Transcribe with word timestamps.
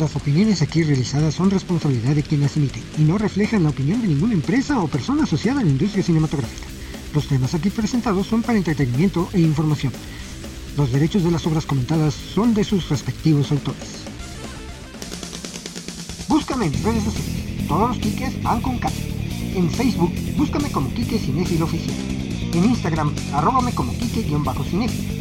Las 0.00 0.16
opiniones 0.16 0.62
aquí 0.62 0.82
realizadas 0.82 1.34
son 1.34 1.50
responsabilidad 1.50 2.14
de 2.14 2.22
quien 2.22 2.40
las 2.40 2.56
emite 2.56 2.80
y 2.96 3.02
no 3.02 3.18
reflejan 3.18 3.64
la 3.64 3.68
opinión 3.68 4.00
de 4.00 4.08
ninguna 4.08 4.32
empresa 4.32 4.80
o 4.80 4.88
persona 4.88 5.24
asociada 5.24 5.60
a 5.60 5.62
la 5.62 5.68
industria 5.68 6.02
cinematográfica. 6.02 6.66
Los 7.12 7.28
temas 7.28 7.52
aquí 7.52 7.68
presentados 7.68 8.26
son 8.26 8.40
para 8.40 8.56
entretenimiento 8.56 9.28
e 9.34 9.40
información. 9.40 9.92
Los 10.78 10.90
derechos 10.90 11.22
de 11.22 11.30
las 11.30 11.46
obras 11.46 11.66
comentadas 11.66 12.14
son 12.14 12.54
de 12.54 12.64
sus 12.64 12.88
respectivos 12.88 13.52
autores. 13.52 14.06
Búscame 16.28 16.68
en 16.68 16.82
redes 16.82 17.04
sociales. 17.04 17.68
Todos 17.68 17.90
los 17.90 17.98
Kikes 17.98 18.40
van 18.42 18.62
con 18.62 18.78
K. 18.78 18.90
En 19.54 19.70
Facebook, 19.70 20.14
búscame 20.38 20.72
como 20.72 20.88
Kike 20.94 21.18
Cinéfilo 21.18 21.66
Oficial. 21.66 21.94
En 22.54 22.64
Instagram, 22.64 23.14
arróbame 23.34 23.74
como 23.74 23.92
Kike-Cinéfilo. 23.92 25.12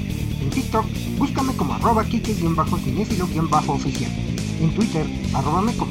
En 0.42 0.50
TikTok, 0.50 0.86
búscame 1.18 1.54
como 1.58 1.74
arroba 1.74 2.06
Kike-Cinéfilo-Oficial. 2.06 4.29
En 4.60 4.76
Twitter, 4.76 5.06
Cinéfilo 5.34 5.88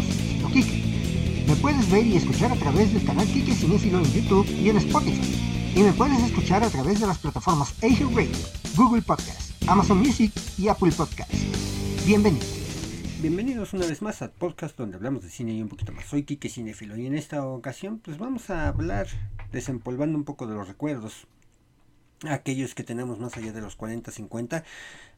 Kike. 0.53 1.45
Me 1.47 1.57
puedes 1.57 1.91
ver 1.91 2.07
y 2.07 2.17
escuchar 2.17 2.53
a 2.53 2.57
través 2.57 2.93
del 2.93 3.03
canal 3.03 3.27
Kike 3.27 3.55
Cinéfilo 3.55 3.99
en 3.99 4.13
YouTube 4.13 4.47
y 4.47 4.69
en 4.69 4.77
Spotify. 4.77 5.73
Y 5.75 5.83
me 5.83 5.93
puedes 5.93 6.23
escuchar 6.23 6.63
a 6.63 6.69
través 6.69 7.01
de 7.01 7.07
las 7.07 7.19
plataformas 7.19 7.73
Asia 7.83 8.07
Radio, 8.15 8.37
Google 8.77 9.01
Podcast, 9.01 9.53
Amazon 9.67 10.01
Music 10.01 10.33
y 10.59 10.69
Apple 10.69 10.93
Podcast. 10.93 11.33
Bienvenidos. 12.05 12.47
Bienvenidos 13.23 13.73
una 13.73 13.87
vez 13.87 14.03
más 14.03 14.21
al 14.21 14.33
podcast 14.33 14.77
donde 14.77 14.97
hablamos 14.97 15.23
de 15.23 15.31
cine 15.31 15.55
y 15.55 15.63
un 15.63 15.71
poquito 15.71 15.93
más. 15.93 16.05
Soy 16.05 16.25
Kike 16.25 16.51
Cinefilo 16.51 16.95
y 16.99 17.07
en 17.07 17.15
esta 17.15 17.47
ocasión 17.47 18.01
pues 18.01 18.19
vamos 18.19 18.51
a 18.51 18.69
hablar 18.69 19.07
desempolvando 19.51 20.19
un 20.19 20.25
poco 20.25 20.47
de 20.47 20.55
los 20.55 20.69
recuerdos. 20.69 21.27
Aquellos 22.29 22.75
que 22.75 22.85
tenemos 22.85 23.19
más 23.19 23.35
allá 23.39 23.53
de 23.53 23.63
los 23.63 23.77
40, 23.77 24.11
50, 24.11 24.63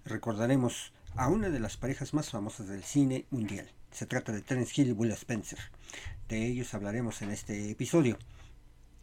recordaremos 0.04 0.92
a 1.16 1.28
una 1.28 1.50
de 1.50 1.60
las 1.60 1.76
parejas 1.76 2.14
más 2.14 2.30
famosas 2.30 2.68
del 2.68 2.84
cine 2.84 3.26
mundial. 3.30 3.70
Se 3.90 4.06
trata 4.06 4.32
de 4.32 4.42
Terence 4.42 4.80
Hill 4.80 4.88
y 4.88 4.92
Will 4.92 5.12
Spencer. 5.12 5.58
De 6.28 6.46
ellos 6.46 6.72
hablaremos 6.74 7.22
en 7.22 7.30
este 7.30 7.70
episodio. 7.70 8.18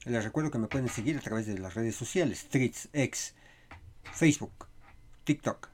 Les 0.05 0.23
recuerdo 0.23 0.51
que 0.51 0.57
me 0.57 0.67
pueden 0.67 0.89
seguir 0.89 1.17
a 1.17 1.21
través 1.21 1.45
de 1.45 1.57
las 1.57 1.73
redes 1.73 1.95
sociales, 1.95 2.39
Streets, 2.39 2.89
X, 2.93 3.35
Facebook, 4.13 4.67
TikTok. 5.25 5.69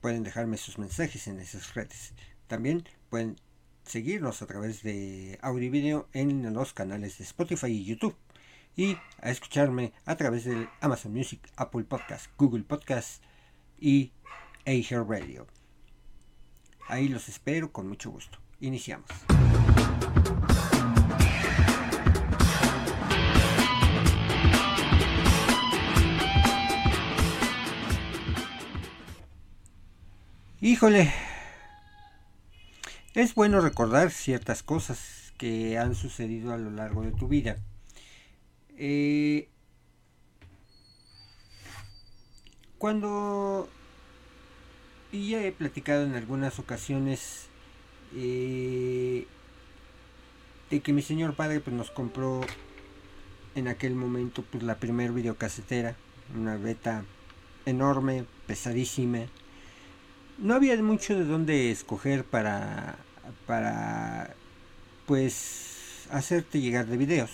Pueden 0.00 0.22
dejarme 0.22 0.56
sus 0.56 0.78
mensajes 0.78 1.26
en 1.26 1.40
esas 1.40 1.74
redes. 1.74 2.14
También 2.46 2.84
pueden 3.10 3.36
seguirnos 3.82 4.42
a 4.42 4.46
través 4.46 4.82
de 4.82 5.38
audio 5.42 5.66
y 5.66 5.70
video 5.70 6.08
en 6.12 6.52
los 6.52 6.72
canales 6.72 7.18
de 7.18 7.24
Spotify 7.24 7.68
y 7.68 7.84
YouTube. 7.84 8.16
Y 8.76 8.96
a 9.20 9.30
escucharme 9.30 9.92
a 10.04 10.16
través 10.16 10.44
de 10.44 10.68
Amazon 10.80 11.12
Music, 11.12 11.40
Apple 11.56 11.82
Podcast, 11.82 12.30
Google 12.36 12.62
Podcast 12.62 13.24
y 13.80 14.12
Radio. 14.68 15.46
Ahí 16.88 17.08
los 17.08 17.30
espero 17.30 17.72
con 17.72 17.88
mucho 17.88 18.10
gusto. 18.10 18.38
Iniciamos. 18.60 19.08
Híjole, 30.60 31.14
es 33.14 33.34
bueno 33.34 33.62
recordar 33.62 34.10
ciertas 34.10 34.62
cosas 34.62 35.32
que 35.38 35.78
han 35.78 35.94
sucedido 35.94 36.52
a 36.52 36.58
lo 36.58 36.70
largo 36.70 37.02
de 37.04 37.12
tu 37.12 37.26
vida. 37.26 37.56
Eh, 38.76 39.48
cuando 42.76 43.70
y 45.12 45.30
ya 45.30 45.42
he 45.44 45.52
platicado 45.52 46.04
en 46.04 46.14
algunas 46.14 46.58
ocasiones 46.58 47.46
eh, 48.14 49.26
de 50.70 50.80
que 50.80 50.92
mi 50.92 51.02
señor 51.02 51.34
padre 51.34 51.60
pues, 51.60 51.74
nos 51.74 51.90
compró 51.90 52.40
en 53.54 53.68
aquel 53.68 53.94
momento 53.94 54.44
pues 54.50 54.62
la 54.62 54.76
primer 54.76 55.12
videocasetera, 55.12 55.96
una 56.36 56.56
beta 56.56 57.04
enorme, 57.66 58.24
pesadísima. 58.46 59.26
No 60.38 60.54
había 60.54 60.80
mucho 60.82 61.16
de 61.16 61.24
dónde 61.24 61.70
escoger 61.70 62.24
para 62.24 62.98
para 63.46 64.34
pues 65.06 66.06
hacerte 66.10 66.60
llegar 66.60 66.86
de 66.86 66.96
videos. 66.96 67.30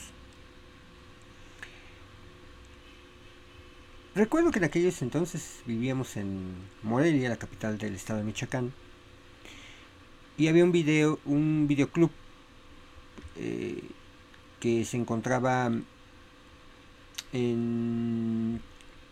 Recuerdo 4.14 4.52
que 4.52 4.60
en 4.60 4.64
aquellos 4.64 5.02
entonces 5.02 5.60
vivíamos 5.66 6.16
en 6.16 6.54
Morelia, 6.82 7.28
la 7.28 7.36
capital 7.36 7.78
del 7.78 7.94
estado 7.96 8.20
de 8.20 8.24
Michoacán, 8.24 8.72
y 10.38 10.48
había 10.48 10.64
un 10.64 10.72
video, 10.72 11.18
un 11.24 11.66
videoclub 11.66 12.10
eh, 13.36 13.82
que 14.60 14.84
se 14.84 14.96
encontraba 14.96 15.72
en 17.32 18.60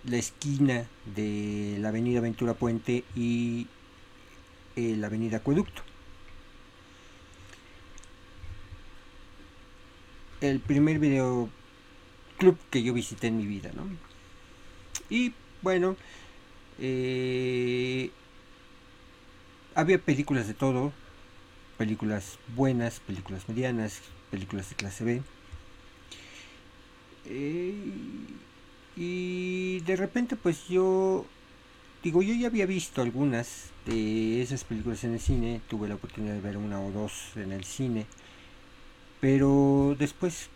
la 0.05 0.17
esquina 0.17 0.87
de 1.17 1.77
la 1.81 1.89
avenida 1.89 2.21
Ventura 2.21 2.55
Puente 2.55 3.05
y 3.17 3.67
eh, 4.77 4.95
la 4.97 5.09
avenida 5.09 5.39
Acueducto. 5.39 5.83
el 10.43 10.61
primer 10.61 10.99
video 10.99 11.49
club 12.37 12.59
que 12.71 12.83
yo 12.83 12.93
visité 12.93 13.29
en 13.29 13.37
mi 13.37 13.47
vida, 13.47 13.71
¿no? 13.75 14.12
Y 15.13 15.35
bueno, 15.61 15.95
eh, 16.81 18.11
había 19.75 19.99
películas 19.99 20.49
de 20.49 20.55
todo, 20.55 20.91
películas 21.77 22.39
buenas, 22.57 23.01
películas 23.01 23.47
medianas, 23.47 24.01
películas 24.31 24.71
de 24.71 24.77
clase 24.77 25.05
B. 25.05 25.23
Eh, 27.27 27.75
y 28.97 29.81
de 29.81 29.97
repente 29.97 30.35
pues 30.35 30.67
yo 30.69 31.27
digo 32.03 32.23
yo 32.23 32.33
ya 32.35 32.47
había 32.47 32.65
visto 32.65 33.03
algunas 33.03 33.67
de 33.85 34.41
esas 34.41 34.65
películas 34.65 35.05
en 35.05 35.13
el 35.13 35.21
cine. 35.21 35.61
Tuve 35.69 35.89
la 35.89 35.97
oportunidad 35.97 36.33
de 36.33 36.41
ver 36.41 36.57
una 36.57 36.81
o 36.81 36.91
dos 36.91 37.37
en 37.37 37.53
el 37.53 37.65
cine. 37.65 38.07
Pero 39.21 39.95
después 39.99 40.49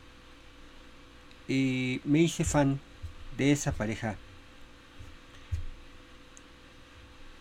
eh, 1.46 2.00
me 2.04 2.20
hice 2.22 2.42
fan 2.42 2.80
de 3.36 3.52
esa 3.52 3.72
pareja 3.72 4.16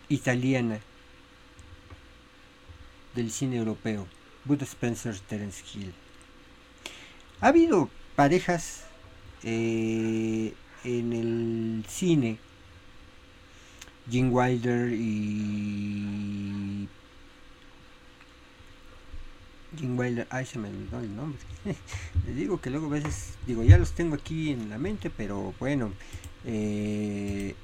italiana 0.08 0.80
del 3.14 3.30
cine 3.30 3.56
europeo, 3.56 4.06
Bud 4.44 4.62
Spencer, 4.62 5.18
Terence 5.18 5.64
Hill. 5.72 5.92
Ha 7.40 7.48
habido 7.48 7.90
parejas 8.14 8.84
eh, 9.42 10.54
en 10.84 11.12
el 11.12 11.84
cine, 11.88 12.38
Jim 14.10 14.32
Wilder 14.32 14.92
y 14.92 16.88
Jim 19.78 19.98
Wilder, 19.98 20.26
ay 20.30 20.46
se 20.46 20.58
me 20.58 20.68
olvidó 20.68 21.00
el 21.00 21.14
nombre. 21.14 21.38
Les 22.26 22.36
digo 22.36 22.60
que 22.60 22.70
luego 22.70 22.86
a 22.86 22.90
veces, 22.90 23.34
digo, 23.46 23.62
ya 23.62 23.78
los 23.78 23.92
tengo 23.92 24.14
aquí 24.14 24.50
en 24.50 24.70
la 24.70 24.78
mente, 24.78 25.10
pero 25.10 25.54
bueno, 25.58 25.92
eh, 26.44 27.54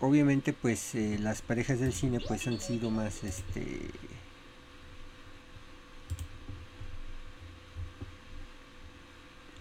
obviamente 0.00 0.52
pues 0.52 0.94
eh, 0.94 1.18
las 1.20 1.42
parejas 1.42 1.80
del 1.80 1.92
cine 1.92 2.20
pues 2.20 2.46
han 2.46 2.60
sido 2.60 2.90
más 2.90 3.24
este 3.24 3.90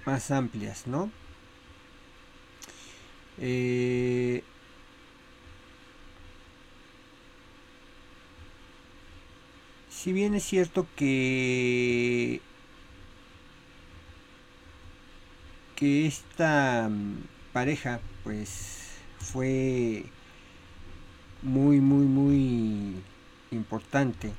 más 0.06 0.32
amplias, 0.32 0.88
¿no? 0.88 1.12
Eh, 3.38 4.44
si 9.90 10.14
bien 10.14 10.36
es 10.36 10.44
cierto 10.44 10.88
que 10.96 12.42
que 15.76 16.08
esta 16.08 16.88
mm, 16.90 17.24
pareja 17.54 18.00
pues 18.24 19.00
fue 19.20 20.06
muy 21.46 21.80
muy 21.80 22.06
muy 22.06 22.96
importante. 23.52 24.34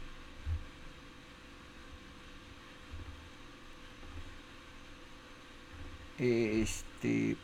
Este 6.18 7.36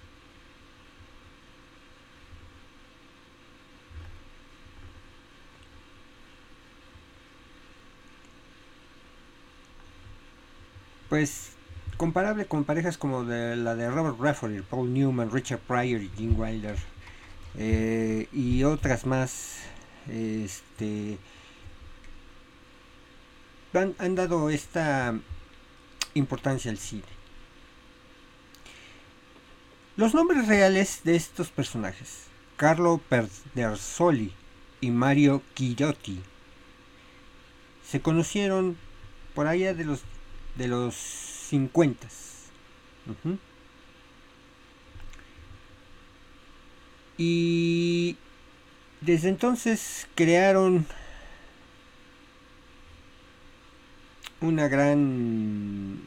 pues 11.08 11.52
comparable 11.98 12.46
con 12.46 12.64
parejas 12.64 12.98
como 12.98 13.24
de 13.24 13.56
la 13.56 13.74
de 13.76 13.90
Robert 13.90 14.18
Redford, 14.18 14.62
Paul 14.64 14.92
Newman, 14.92 15.30
Richard 15.30 15.60
Pryor 15.60 16.02
y 16.02 16.10
Jim 16.16 16.38
Wilder 16.38 16.76
eh, 17.58 18.28
y 18.32 18.64
otras 18.64 19.06
más 19.06 19.58
este 20.08 21.18
han, 23.74 24.14
dado 24.14 24.50
esta 24.50 25.18
importancia 26.14 26.70
al 26.70 26.78
cine. 26.78 27.04
Los 29.96 30.14
nombres 30.14 30.46
reales 30.46 31.00
de 31.04 31.16
estos 31.16 31.50
personajes, 31.50 32.24
Carlo 32.56 33.00
Perdersoli 33.08 34.32
y 34.80 34.90
Mario 34.90 35.42
Chirotti, 35.54 36.20
se 37.86 38.00
conocieron 38.00 38.76
por 39.34 39.46
allá 39.46 39.74
de 39.74 39.84
los 39.84 40.02
de 40.56 40.68
los 40.68 40.94
50. 40.94 42.08
Y 47.18 48.16
desde 49.00 49.28
entonces 49.28 50.06
crearon 50.14 50.86
una 54.40 54.68
gran 54.68 56.00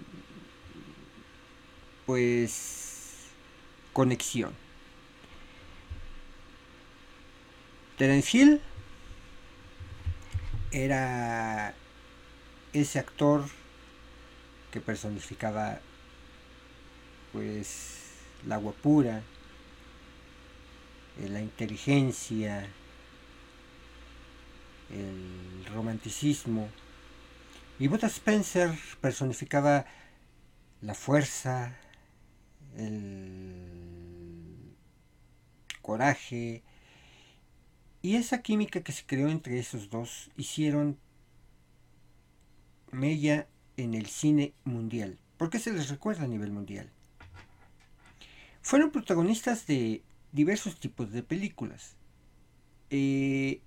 pues 2.05 3.29
conexión. 3.93 4.53
Terence 7.97 8.37
Hill 8.37 8.61
era 10.71 11.73
ese 12.73 12.99
actor 12.99 13.45
que 14.71 14.81
personificaba 14.81 15.79
pues 17.31 17.99
la 18.45 18.57
guapura, 18.57 19.23
la 21.29 21.41
inteligencia, 21.41 22.67
el 24.89 25.65
romanticismo. 25.73 26.69
Y 27.79 27.87
Bud 27.87 28.03
Spencer 28.03 28.77
personificaba 29.01 29.85
la 30.81 30.93
fuerza, 30.93 31.77
el 32.77 34.75
coraje, 35.81 36.63
y 38.01 38.15
esa 38.15 38.41
química 38.41 38.81
que 38.81 38.91
se 38.91 39.05
creó 39.05 39.29
entre 39.29 39.57
esos 39.57 39.89
dos 39.89 40.29
hicieron 40.37 40.99
mella 42.91 43.47
en 43.77 43.93
el 43.93 44.05
cine 44.05 44.53
mundial. 44.63 45.17
¿Por 45.37 45.49
qué 45.49 45.59
se 45.59 45.73
les 45.73 45.89
recuerda 45.89 46.25
a 46.25 46.27
nivel 46.27 46.51
mundial? 46.51 46.91
Fueron 48.61 48.91
protagonistas 48.91 49.67
de 49.67 50.03
diversos 50.35 50.79
tipos 50.79 51.11
de 51.11 51.23
películas. 51.23 51.95
Eh, 52.89 53.61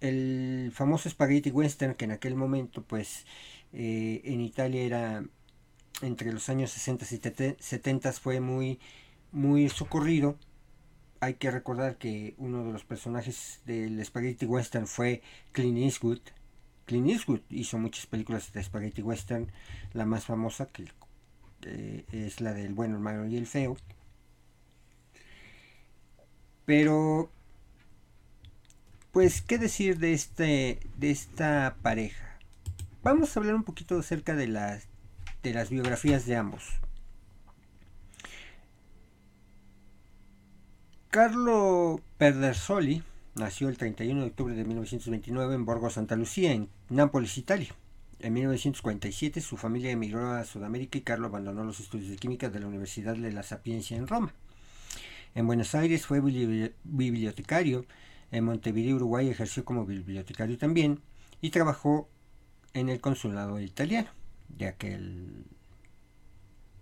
el 0.00 0.70
famoso 0.72 1.10
Spaghetti 1.10 1.50
Western, 1.50 1.94
que 1.94 2.04
en 2.06 2.12
aquel 2.12 2.36
momento, 2.36 2.82
pues, 2.82 3.26
eh, 3.72 4.22
en 4.24 4.40
Italia 4.40 4.82
era 4.82 5.24
entre 6.02 6.32
los 6.32 6.48
años 6.48 6.70
60 6.70 7.04
y 7.04 7.56
70 7.58 8.12
fue 8.12 8.40
muy, 8.40 8.78
muy 9.32 9.68
socorrido. 9.68 10.36
Hay 11.20 11.34
que 11.34 11.50
recordar 11.50 11.96
que 11.98 12.34
uno 12.38 12.64
de 12.64 12.72
los 12.72 12.84
personajes 12.84 13.60
del 13.64 14.04
Spaghetti 14.04 14.46
Western 14.46 14.86
fue 14.86 15.22
Clint 15.52 15.78
Eastwood. 15.78 16.20
Clint 16.84 17.08
Eastwood 17.08 17.40
hizo 17.50 17.78
muchas 17.78 18.06
películas 18.06 18.52
de 18.52 18.62
Spaghetti 18.62 19.02
Western, 19.02 19.50
la 19.94 20.04
más 20.04 20.26
famosa 20.26 20.66
que 20.66 20.84
eh, 21.62 22.04
es 22.12 22.40
la 22.40 22.52
del 22.52 22.74
bueno, 22.74 22.96
el 22.96 23.00
malo 23.00 23.26
y 23.26 23.36
el 23.36 23.46
feo. 23.46 23.76
Pero 26.64 27.30
pues, 29.12 29.42
¿qué 29.42 29.58
decir 29.58 29.98
de, 29.98 30.12
este, 30.12 30.80
de 30.98 31.10
esta 31.10 31.76
pareja? 31.82 32.38
Vamos 33.02 33.36
a 33.36 33.40
hablar 33.40 33.54
un 33.54 33.64
poquito 33.64 33.98
acerca 33.98 34.34
de 34.34 34.48
las, 34.48 34.88
de 35.42 35.54
las 35.54 35.70
biografías 35.70 36.26
de 36.26 36.36
ambos. 36.36 36.64
Carlo 41.10 42.00
Perdersoli 42.18 43.04
nació 43.36 43.68
el 43.68 43.76
31 43.76 44.22
de 44.22 44.26
octubre 44.26 44.54
de 44.54 44.64
1929 44.64 45.54
en 45.54 45.64
Borgo 45.64 45.90
Santa 45.90 46.16
Lucía, 46.16 46.50
en 46.50 46.68
Nápoles, 46.88 47.38
Italia. 47.38 47.72
En 48.18 48.32
1947 48.32 49.40
su 49.40 49.56
familia 49.56 49.92
emigró 49.92 50.32
a 50.32 50.44
Sudamérica 50.44 50.98
y 50.98 51.02
Carlo 51.02 51.26
abandonó 51.26 51.62
los 51.62 51.78
estudios 51.78 52.10
de 52.10 52.16
química 52.16 52.48
de 52.48 52.58
la 52.58 52.66
Universidad 52.66 53.14
de 53.14 53.30
la 53.30 53.42
Sapiencia 53.42 53.96
en 53.96 54.08
Roma. 54.08 54.32
En 55.34 55.46
Buenos 55.46 55.74
Aires 55.74 56.06
fue 56.06 56.20
bibliotecario 56.20 57.86
en 58.30 58.44
Montevideo, 58.44 58.96
Uruguay, 58.96 59.28
ejerció 59.28 59.64
como 59.64 59.86
bibliotecario 59.86 60.58
también 60.58 61.00
y 61.40 61.50
trabajó 61.50 62.08
en 62.72 62.88
el 62.88 63.00
consulado 63.00 63.60
italiano 63.60 64.10
de, 64.48 64.66
aquel, 64.66 65.44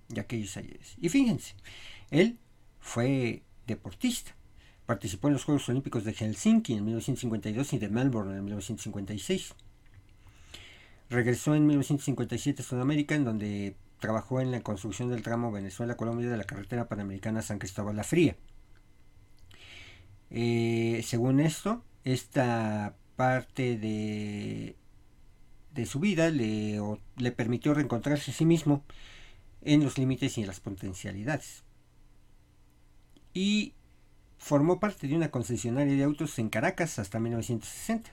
de 0.09 0.21
aquellos 0.21 0.57
ayeres. 0.57 0.97
Y 0.99 1.09
fíjense, 1.09 1.55
él 2.11 2.39
fue 2.81 3.43
deportista. 3.67 4.35
Participó 4.87 5.29
en 5.29 5.35
los 5.35 5.45
Juegos 5.45 5.69
Olímpicos 5.69 6.05
de 6.05 6.13
Helsinki 6.13 6.75
en 6.75 6.85
1952 6.85 7.73
y 7.75 7.79
de 7.79 7.89
Melbourne 7.89 8.37
en 8.37 8.45
1956. 8.45 9.55
Regresó 11.11 11.55
en 11.55 11.67
1957 11.67 12.63
a 12.63 12.65
Sudamérica, 12.65 13.15
en 13.15 13.25
donde 13.25 13.77
trabajó 14.03 14.41
en 14.41 14.51
la 14.51 14.61
construcción 14.61 15.09
del 15.09 15.23
tramo 15.23 15.53
Venezuela-Colombia 15.53 16.29
de 16.29 16.37
la 16.37 16.45
carretera 16.45 16.89
panamericana 16.89 17.41
San 17.41 17.59
Cristóbal 17.59 17.97
La 17.97 18.05
Fría. 18.05 18.37
Eh, 20.29 21.03
según 21.07 21.41
esto, 21.41 21.85
esta 22.05 22.97
parte 23.17 23.79
de, 23.79 24.77
de 25.73 25.87
su 25.87 26.01
vida 26.01 26.31
le, 26.31 26.81
le 27.17 27.33
permitió 27.33 27.75
reencontrarse 27.75 28.33
a 28.33 28.35
sí 28.35 28.45
mismo 28.45 28.83
en 29.63 29.85
los 29.85 29.97
límites 29.97 30.37
y 30.37 30.41
en 30.41 30.49
las 30.49 30.59
potencialidades. 30.59 31.63
Y 33.33 33.75
formó 34.37 34.81
parte 34.81 35.07
de 35.07 35.15
una 35.15 35.31
concesionaria 35.31 35.95
de 35.95 36.03
autos 36.03 36.39
en 36.41 36.49
Caracas 36.49 36.99
hasta 36.99 37.21
1960. 37.21 38.11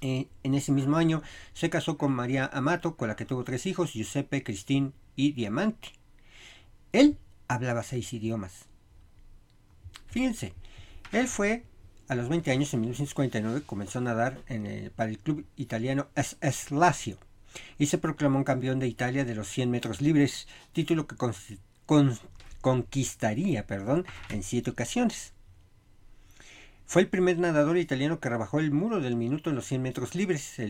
Eh, 0.00 0.28
en 0.42 0.54
ese 0.54 0.72
mismo 0.72 0.96
año 0.96 1.22
se 1.54 1.70
casó 1.70 1.96
con 1.96 2.12
María 2.12 2.50
Amato, 2.52 2.96
con 2.96 3.08
la 3.08 3.16
que 3.16 3.24
tuvo 3.24 3.44
tres 3.44 3.66
hijos, 3.66 3.92
Giuseppe, 3.92 4.42
Cristín 4.42 4.92
y 5.16 5.32
Diamante. 5.32 5.88
Él 6.92 7.18
hablaba 7.48 7.82
seis 7.82 8.12
idiomas. 8.12 8.66
Fíjense, 10.06 10.54
él 11.12 11.26
fue 11.26 11.64
a 12.08 12.14
los 12.14 12.28
20 12.28 12.50
años, 12.50 12.72
en 12.74 12.80
1949, 12.80 13.62
comenzó 13.64 13.98
a 13.98 14.02
nadar 14.02 14.42
en 14.48 14.92
para 14.94 15.10
el 15.10 15.18
club 15.18 15.46
italiano 15.56 16.08
SS 16.14 16.74
Lazio 16.74 17.18
y 17.78 17.86
se 17.86 17.98
proclamó 17.98 18.38
un 18.38 18.44
campeón 18.44 18.78
de 18.78 18.88
Italia 18.88 19.24
de 19.24 19.34
los 19.34 19.48
100 19.48 19.70
metros 19.70 20.00
libres, 20.00 20.48
título 20.72 21.06
que 21.06 21.16
conquistaría 22.60 23.66
perdón, 23.66 24.06
en 24.30 24.42
siete 24.42 24.70
ocasiones. 24.70 25.33
Fue 26.86 27.02
el 27.02 27.08
primer 27.08 27.38
nadador 27.38 27.78
italiano 27.78 28.20
que 28.20 28.28
rebajó 28.28 28.60
el 28.60 28.70
muro 28.70 29.00
del 29.00 29.16
minuto 29.16 29.50
en 29.50 29.56
los 29.56 29.66
100 29.66 29.82
metros 29.82 30.14
libres, 30.14 30.60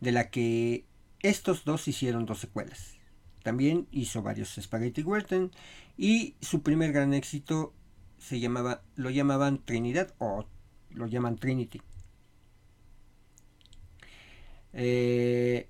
de 0.00 0.12
la 0.12 0.30
que 0.30 0.86
estos 1.20 1.64
dos 1.64 1.86
hicieron 1.88 2.26
dos 2.26 2.40
secuelas. 2.40 2.96
También 3.42 3.88
hizo 3.90 4.22
varios 4.22 4.56
Spaghetti 4.60 5.02
Western 5.02 5.50
y 5.96 6.36
su 6.40 6.62
primer 6.62 6.92
gran 6.92 7.14
éxito 7.14 7.74
se 8.18 8.38
llamaba, 8.40 8.82
lo 8.94 9.10
llamaban 9.10 9.64
Trinidad 9.64 10.14
o 10.18 10.46
lo 10.90 11.06
llaman 11.06 11.36
Trinity. 11.36 11.82
Eh, 14.72 15.68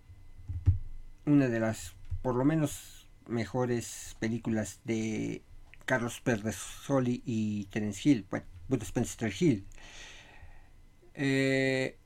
una 1.26 1.48
de 1.48 1.60
las, 1.60 1.94
por 2.22 2.34
lo 2.34 2.44
menos, 2.44 3.08
mejores 3.26 4.16
películas 4.20 4.80
de 4.84 5.42
Carlos 5.84 6.20
Perdesoli 6.20 7.22
y 7.24 7.64
Terence 7.66 8.08
Hill, 8.08 8.26
bueno, 8.30 8.46
Bud 8.68 8.82
Spencer 8.82 9.32
Hill. 9.38 9.66
Eh, 11.14 11.98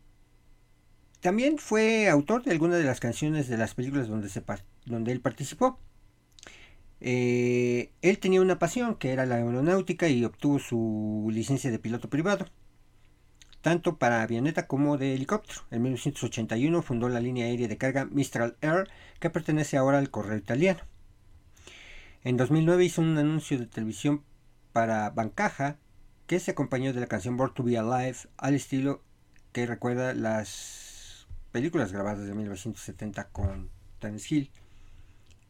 también 1.21 1.59
fue 1.59 2.09
autor 2.09 2.45
de 2.45 2.53
algunas 2.53 2.79
de 2.79 2.85
las 2.85 3.01
canciones 3.01 3.49
de 3.49 3.57
las 3.57 3.75
películas 3.75 4.09
donde, 4.09 4.29
se, 4.29 4.43
donde 4.87 5.13
él 5.13 5.21
participó. 5.21 5.79
Eh, 7.01 7.93
él 8.01 8.19
tenía 8.19 8.41
una 8.41 8.59
pasión 8.59 8.97
que 8.97 9.13
era 9.13 9.27
la 9.27 9.37
aeronáutica 9.37 10.09
y 10.09 10.25
obtuvo 10.25 10.59
su 10.59 11.29
licencia 11.31 11.71
de 11.71 11.79
piloto 11.79 12.09
privado, 12.09 12.47
tanto 13.61 13.99
para 13.99 14.23
avioneta 14.23 14.67
como 14.67 14.97
de 14.97 15.15
helicóptero. 15.15 15.61
En 15.71 15.83
1981 15.83 16.83
fundó 16.83 17.09
la 17.09 17.21
línea 17.21 17.47
aérea 17.47 17.69
de 17.69 17.79
carga 17.79 18.07
Mistral 18.07 18.57
Air, 18.63 18.89
que 19.21 19.31
pertenece 19.31 19.77
ahora 19.77 19.99
al 19.99 20.11
correo 20.11 20.39
italiano. 20.39 20.81
En 22.25 22.37
2009 22.37 22.85
hizo 22.85 23.03
un 23.03 23.17
anuncio 23.19 23.59
de 23.59 23.67
televisión 23.67 24.23
para 24.73 25.11
Bancaja 25.11 25.77
que 26.27 26.41
se 26.41 26.51
acompañó 26.51 26.93
de 26.93 27.01
la 27.01 27.07
canción 27.07 27.37
Born 27.37 27.55
to 27.55 27.63
Be 27.63 27.79
Alive 27.79 28.19
al 28.37 28.55
estilo 28.55 29.03
que 29.53 29.65
recuerda 29.65 30.13
las 30.13 31.27
películas 31.53 31.93
grabadas 31.93 32.27
de 32.27 32.35
1970 32.35 33.29
con 33.29 33.71
Terence 34.01 34.35
Hill 34.35 34.51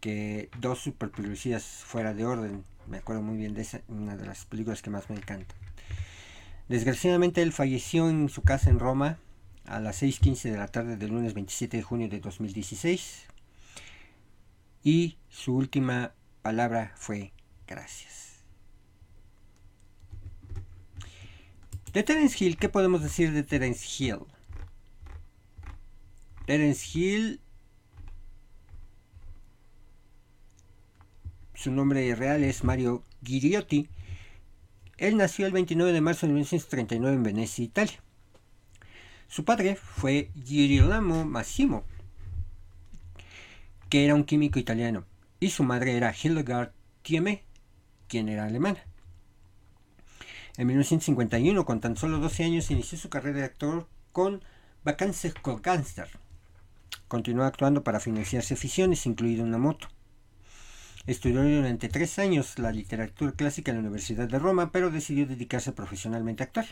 que 0.00 0.50
dos 0.58 0.80
super 0.80 1.10
publicidades 1.10 1.64
fuera 1.64 2.14
de 2.14 2.24
orden. 2.24 2.64
Me 2.86 2.98
acuerdo 2.98 3.22
muy 3.22 3.36
bien 3.36 3.54
de 3.54 3.62
esa 3.62 3.80
una 3.88 4.16
de 4.16 4.26
las 4.26 4.44
películas 4.46 4.82
que 4.82 4.90
más 4.90 5.10
me 5.10 5.16
encanta. 5.16 5.54
Desgraciadamente 6.68 7.42
él 7.42 7.52
falleció 7.52 8.08
en 8.08 8.28
su 8.28 8.42
casa 8.42 8.70
en 8.70 8.78
Roma 8.78 9.18
a 9.64 9.80
las 9.80 10.02
6.15 10.02 10.50
de 10.50 10.58
la 10.58 10.68
tarde 10.68 10.96
del 10.96 11.10
lunes 11.10 11.34
27 11.34 11.76
de 11.76 11.82
junio 11.82 12.08
de 12.08 12.20
2016 12.20 13.26
y 14.82 15.18
su 15.28 15.56
última 15.56 16.12
palabra 16.42 16.92
fue 16.96 17.32
gracias. 17.66 18.44
De 21.92 22.02
Terence 22.02 22.44
Hill, 22.44 22.56
¿qué 22.56 22.68
podemos 22.68 23.02
decir 23.02 23.32
de 23.32 23.42
Terence 23.42 23.84
Hill? 23.98 24.20
Terence 26.46 26.86
Hill, 26.92 27.40
su 31.56 31.72
nombre 31.72 32.14
real 32.14 32.44
es 32.44 32.64
Mario 32.64 33.02
Ghiriotti. 33.22 33.88
Él 34.98 35.16
nació 35.16 35.46
el 35.46 35.52
29 35.52 35.92
de 35.92 36.00
marzo 36.02 36.26
de 36.26 36.34
1939 36.34 37.16
en 37.16 37.22
Venecia, 37.22 37.64
Italia. 37.64 38.02
Su 39.26 39.44
padre 39.44 39.74
fue 39.74 40.30
Girolamo 40.44 41.24
Massimo, 41.24 41.84
que 43.88 44.04
era 44.04 44.14
un 44.14 44.24
químico 44.24 44.58
italiano, 44.58 45.04
y 45.40 45.50
su 45.50 45.64
madre 45.64 45.96
era 45.96 46.14
Hildegard 46.14 46.72
Thieme, 47.02 47.42
quien 48.06 48.28
era 48.28 48.44
alemana. 48.44 48.84
En 50.58 50.66
1951, 50.66 51.64
con 51.64 51.80
tan 51.80 51.96
solo 51.96 52.18
12 52.18 52.44
años, 52.44 52.70
inició 52.70 52.98
su 52.98 53.08
carrera 53.08 53.38
de 53.38 53.44
actor 53.44 53.88
con 54.12 54.42
Vacances 54.84 55.34
con 55.34 55.60
Gangster. 55.62 56.08
Continuó 57.08 57.44
actuando 57.44 57.82
para 57.82 58.00
financiarse 58.00 58.54
aficiones, 58.54 59.06
incluida 59.06 59.42
una 59.42 59.58
moto. 59.58 59.88
Estudió 61.06 61.42
durante 61.42 61.88
tres 61.88 62.18
años 62.18 62.58
la 62.58 62.72
literatura 62.72 63.32
clásica 63.32 63.70
en 63.70 63.76
la 63.76 63.82
Universidad 63.82 64.28
de 64.28 64.40
Roma, 64.40 64.72
pero 64.72 64.90
decidió 64.90 65.26
dedicarse 65.26 65.72
profesionalmente 65.72 66.42
a 66.42 66.46
actuar. 66.46 66.66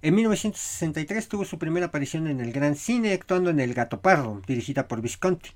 En 0.00 0.14
1963 0.14 1.28
tuvo 1.28 1.44
su 1.44 1.58
primera 1.58 1.86
aparición 1.86 2.26
en 2.26 2.40
el 2.40 2.52
gran 2.52 2.76
cine 2.76 3.12
actuando 3.12 3.50
en 3.50 3.60
El 3.60 3.74
Gato 3.74 4.00
Pardo, 4.00 4.42
dirigida 4.46 4.88
por 4.88 5.02
Visconti. 5.02 5.50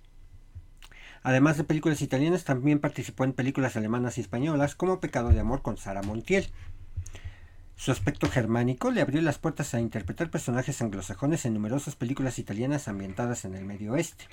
Además 1.22 1.56
de 1.56 1.64
películas 1.64 2.00
italianas, 2.02 2.44
también 2.44 2.78
participó 2.78 3.24
en 3.24 3.32
películas 3.32 3.76
alemanas 3.76 4.16
y 4.16 4.20
españolas 4.20 4.74
como 4.74 5.00
Pecado 5.00 5.30
de 5.30 5.40
Amor 5.40 5.62
con 5.62 5.76
Sara 5.76 6.02
Montiel. 6.02 6.50
Su 7.76 7.90
aspecto 7.92 8.28
germánico 8.28 8.90
le 8.90 9.00
abrió 9.00 9.20
las 9.22 9.38
puertas 9.38 9.74
a 9.74 9.80
interpretar 9.80 10.30
personajes 10.30 10.80
anglosajones 10.82 11.44
en 11.44 11.54
numerosas 11.54 11.96
películas 11.96 12.38
italianas 12.38 12.88
ambientadas 12.88 13.44
en 13.44 13.54
el 13.54 13.64
Medio 13.64 13.92
Oeste. 13.92 14.24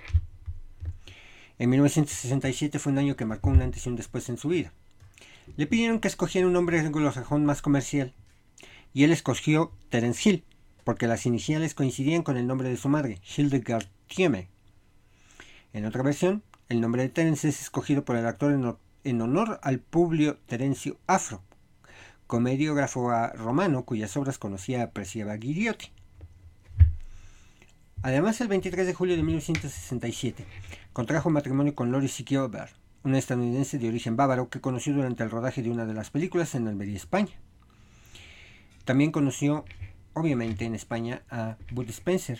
En 1.57 1.69
1967 1.69 2.79
fue 2.79 2.91
un 2.91 2.97
año 2.97 3.15
que 3.15 3.25
marcó 3.25 3.49
un 3.49 3.61
antes 3.61 3.85
y 3.85 3.89
un 3.89 3.95
después 3.95 4.27
en 4.27 4.37
su 4.37 4.49
vida. 4.49 4.73
Le 5.55 5.67
pidieron 5.67 5.99
que 5.99 6.07
escogiera 6.07 6.47
un 6.47 6.53
nombre 6.53 6.79
anglosajón 6.79 7.45
más 7.45 7.61
comercial, 7.61 8.13
y 8.93 9.03
él 9.03 9.11
escogió 9.11 9.71
Terence 9.89 10.29
Hill, 10.29 10.43
porque 10.83 11.07
las 11.07 11.25
iniciales 11.25 11.73
coincidían 11.73 12.23
con 12.23 12.37
el 12.37 12.47
nombre 12.47 12.69
de 12.69 12.77
su 12.77 12.89
madre, 12.89 13.19
Hildegard 13.35 13.87
Thieme. 14.07 14.49
En 15.71 15.85
otra 15.85 16.03
versión, 16.03 16.43
el 16.67 16.81
nombre 16.81 17.03
de 17.03 17.09
Terence 17.09 17.47
es 17.47 17.61
escogido 17.61 18.03
por 18.03 18.17
el 18.17 18.25
actor 18.25 18.51
en, 19.03 19.21
honor 19.21 19.59
al 19.63 19.79
Publio 19.79 20.37
Terencio 20.45 20.97
Afro, 21.07 21.41
comediógrafo 22.27 23.11
romano 23.33 23.85
cuyas 23.85 24.15
obras 24.17 24.37
conocía 24.37 24.79
y 24.79 24.81
apreciaba 24.81 25.37
Ghiriotti. 25.37 25.91
Además, 28.01 28.39
el 28.41 28.47
23 28.47 28.85
de 28.85 28.93
julio 28.93 29.15
de 29.15 29.23
1967, 29.23 30.45
contrajo 30.95 31.29
matrimonio 31.29 31.75
con 31.75 31.91
Lori 31.91 32.07
Gilbert, 32.07 32.73
una 33.03 33.17
estadounidense 33.17 33.77
de 33.77 33.89
origen 33.89 34.15
bávaro 34.15 34.47
que 34.47 34.61
conoció 34.61 34.93
durante 34.93 35.23
el 35.23 35.29
rodaje 35.29 35.61
de 35.61 35.69
una 35.69 35.85
de 35.85 35.93
las 35.93 36.09
películas 36.09 36.55
en 36.55 36.69
Almería, 36.69 36.95
España. 36.95 37.33
También 38.85 39.11
conoció, 39.11 39.65
obviamente, 40.13 40.63
en 40.63 40.73
España 40.73 41.21
a 41.29 41.57
Bud 41.71 41.89
Spencer, 41.89 42.39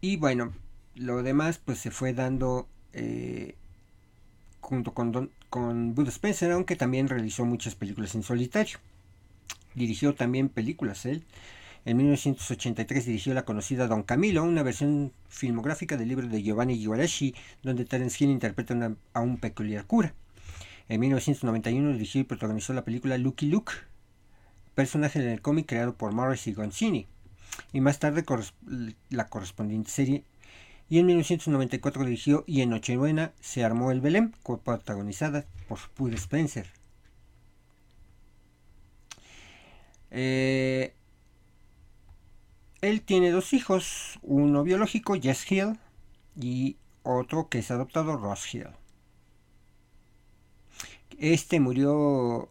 Y 0.00 0.16
bueno, 0.16 0.52
lo 0.96 1.22
demás 1.22 1.58
pues 1.58 1.78
se 1.78 1.92
fue 1.92 2.12
dando 2.12 2.66
eh, 2.92 3.54
junto 4.60 4.94
con, 4.94 5.30
con 5.50 5.94
Bud 5.94 6.08
Spencer, 6.08 6.50
aunque 6.50 6.76
también 6.76 7.08
realizó 7.08 7.44
muchas 7.44 7.74
películas 7.74 8.14
en 8.16 8.24
solitario. 8.24 8.78
Dirigió 9.74 10.14
también 10.14 10.48
películas 10.48 11.06
él. 11.06 11.24
En 11.84 11.96
1983 11.96 13.06
dirigió 13.06 13.34
la 13.34 13.44
conocida 13.44 13.88
Don 13.88 14.04
Camilo, 14.04 14.44
una 14.44 14.62
versión 14.62 15.12
filmográfica 15.28 15.96
del 15.96 16.08
libro 16.08 16.28
de 16.28 16.42
Giovanni 16.42 16.84
Guareschi, 16.84 17.34
donde 17.62 17.84
Terence 17.84 18.22
Hill 18.22 18.30
interpreta 18.30 18.94
a 19.12 19.20
un 19.20 19.38
peculiar 19.38 19.86
cura. 19.86 20.14
En 20.88 21.00
1991 21.00 21.92
dirigió 21.92 22.20
y 22.20 22.24
protagonizó 22.24 22.72
la 22.72 22.84
película 22.84 23.18
Lucky 23.18 23.46
Luke, 23.46 23.72
personaje 24.74 25.20
del 25.20 25.42
cómic 25.42 25.66
creado 25.66 25.96
por 25.96 26.12
Morris 26.12 26.46
y 26.46 26.52
Goncini 26.52 27.08
y 27.72 27.80
más 27.80 27.98
tarde 27.98 28.24
la 29.10 29.26
correspondiente 29.28 29.90
serie. 29.90 30.24
Y 30.88 30.98
en 30.98 31.06
1994 31.06 32.04
dirigió 32.04 32.44
Y 32.46 32.60
en 32.60 32.70
Nochebuena 32.70 33.32
se 33.40 33.64
armó 33.64 33.90
el 33.92 34.00
Belém, 34.00 34.32
protagonizada 34.64 35.46
por 35.68 35.78
Bud 35.96 36.12
Spencer. 36.14 36.70
Eh, 40.10 40.94
él 42.82 43.00
tiene 43.00 43.30
dos 43.30 43.52
hijos, 43.52 44.18
uno 44.22 44.64
biológico, 44.64 45.14
Jess 45.14 45.50
Hill, 45.50 45.78
y 46.38 46.76
otro 47.04 47.48
que 47.48 47.60
es 47.60 47.70
adoptado, 47.70 48.16
Ross 48.16 48.52
Hill. 48.52 48.68
Este 51.18 51.60
murió 51.60 52.50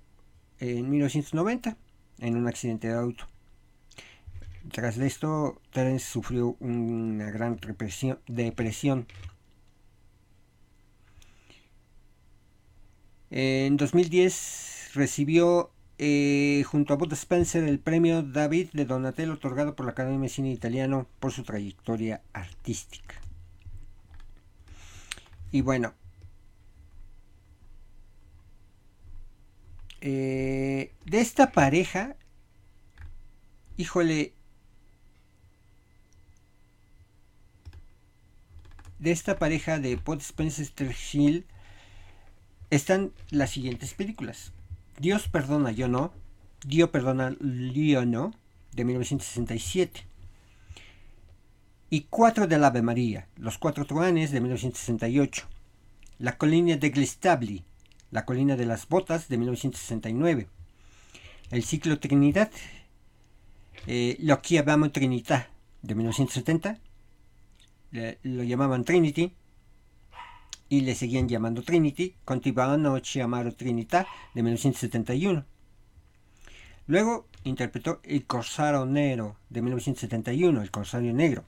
en 0.60 0.90
1990 0.90 1.78
en 2.20 2.38
un 2.38 2.48
accidente 2.48 2.88
de 2.88 2.94
auto. 2.94 3.28
Tras 4.72 4.98
esto, 4.98 5.60
Terence 5.72 6.06
sufrió 6.06 6.56
una 6.60 7.30
gran 7.32 7.60
depresión. 8.28 9.08
En 13.32 13.76
2010 13.76 14.92
recibió 14.94 15.72
eh, 16.03 16.63
junto 16.65 16.96
a 16.96 16.98
Bud 16.98 17.13
Spencer 17.13 17.63
el 17.63 17.77
premio 17.79 18.24
David 18.24 18.70
de 18.74 18.86
Donatello 18.86 19.34
otorgado 19.34 19.75
por 19.75 19.86
la 19.86 19.91
Academia 19.91 20.22
de 20.22 20.29
Cine 20.29 20.51
Italiano 20.51 21.05
por 21.20 21.31
su 21.31 21.43
trayectoria 21.43 22.24
artística. 22.34 23.13
Y 25.51 25.62
bueno, 25.62 25.93
eh, 30.01 30.91
de 31.05 31.22
esta 31.22 31.51
pareja, 31.51 32.15
híjole, 33.77 34.34
de 38.98 39.12
esta 39.12 39.38
pareja 39.38 39.77
de 39.77 39.98
Pod 39.98 40.20
Spencer 40.22 40.67
Hill 41.13 41.46
están 42.72 43.13
las 43.29 43.51
siguientes 43.51 43.93
películas. 43.93 44.51
Dios 45.00 45.28
perdona, 45.28 45.72
yo 45.72 45.88
no, 45.88 46.14
Dio 46.66 46.92
perdona 46.92 47.36
no 47.40 48.34
de 48.74 48.86
1967 48.86 50.06
y 51.90 52.02
cuatro 52.10 52.48
del 52.48 52.64
Ave 52.64 52.82
María, 52.82 53.28
Los 53.36 53.58
Cuatro 53.58 53.86
Truanes 53.86 54.32
de 54.32 54.40
1968, 54.40 55.46
La 56.20 56.38
Colina 56.38 56.78
de 56.78 56.90
Glistabli, 56.90 57.64
La 58.12 58.26
Colina 58.26 58.56
de 58.56 58.66
las 58.66 58.88
Botas 58.88 59.28
de 59.28 59.38
1969, 59.38 60.48
El 61.50 61.64
Ciclo 61.64 62.00
Trinidad, 62.00 62.52
eh, 63.88 64.16
Lo 64.20 64.42
que 64.42 64.56
llamamos 64.56 64.94
Trinità 64.94 65.50
de 65.82 65.96
1970, 65.96 66.80
lo 68.24 68.44
llamaban 68.44 68.86
Trinity 68.86 69.34
y 70.72 70.80
le 70.82 70.96
seguían 70.96 71.28
llamando 71.28 71.63
Trinity, 71.63 72.16
continuaban 72.24 72.86
llamar 73.04 73.51
Trinità 73.56 74.08
de 74.34 74.42
1971. 74.42 75.46
Luego 76.88 77.28
interpretó 77.44 78.00
El 78.04 78.25
Corsario 78.25 78.86
Negro 78.86 79.36
de 79.50 79.62
1971, 79.62 80.62
El 80.62 80.72
Corsario 80.72 81.12
Negro. 81.12 81.44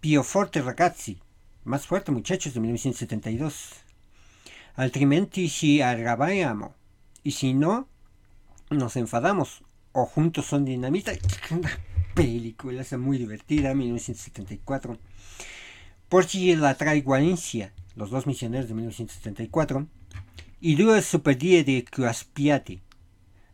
Pio 0.00 0.22
Forte 0.22 0.62
Ragazzi, 0.62 1.20
Más 1.64 1.86
Fuerte 1.86 2.10
Muchachos 2.10 2.54
de 2.54 2.60
1972. 2.60 3.72
Altrimenti 4.76 5.50
si 5.50 5.82
arrabbiamo. 5.82 6.74
Y 7.22 7.32
si 7.32 7.52
no, 7.52 7.86
nos 8.70 8.96
enfadamos. 8.96 9.62
O 9.92 10.06
juntos 10.06 10.46
son 10.46 10.64
dinamita. 10.64 11.12
Película 12.14 12.80
esa 12.80 12.96
muy 12.96 13.18
divertida, 13.18 13.74
1974. 13.74 14.96
Porci 16.08 16.56
la 16.56 16.74
Traiguancia, 16.76 17.74
Los 17.96 18.10
dos 18.10 18.26
misioneros 18.26 18.68
de 18.68 18.74
1974. 18.74 19.86
Y 20.60 20.76
Due 20.76 21.02
Superdie 21.02 21.64
de 21.64 21.84
Cuaspiati, 21.84 22.80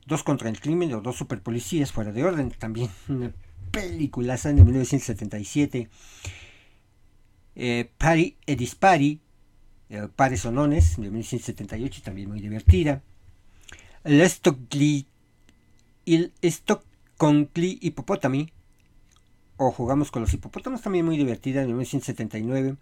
Dos 0.07 0.23
contra 0.23 0.49
el 0.49 0.61
crimen 0.61 0.93
o 0.95 1.01
dos 1.01 1.17
superpolicías 1.17 1.93
fuera 1.93 2.13
de 2.13 2.25
orden. 2.25 2.51
También 2.51 2.91
una 3.09 3.33
película 3.71 4.37
de 4.37 4.53
1977. 4.53 5.89
Eh, 7.57 7.91
Pari 7.99 8.37
e 8.47 8.57
Dispari, 8.57 9.21
eh, 9.89 10.09
Pares 10.15 10.41
Sonones, 10.41 10.97
de 10.97 11.11
1978, 11.11 12.03
también 12.03 12.29
muy 12.29 12.41
divertida. 12.41 13.03
El 14.05 14.29
Stockley, 14.29 15.07
el 16.07 16.33
Hipopótami, 17.81 18.51
o 19.57 19.71
Jugamos 19.73 20.11
con 20.11 20.23
los 20.23 20.33
Hipopótamos, 20.33 20.81
también 20.81 21.05
muy 21.05 21.19
divertida, 21.19 21.61
de 21.61 21.67
1979. 21.67 22.77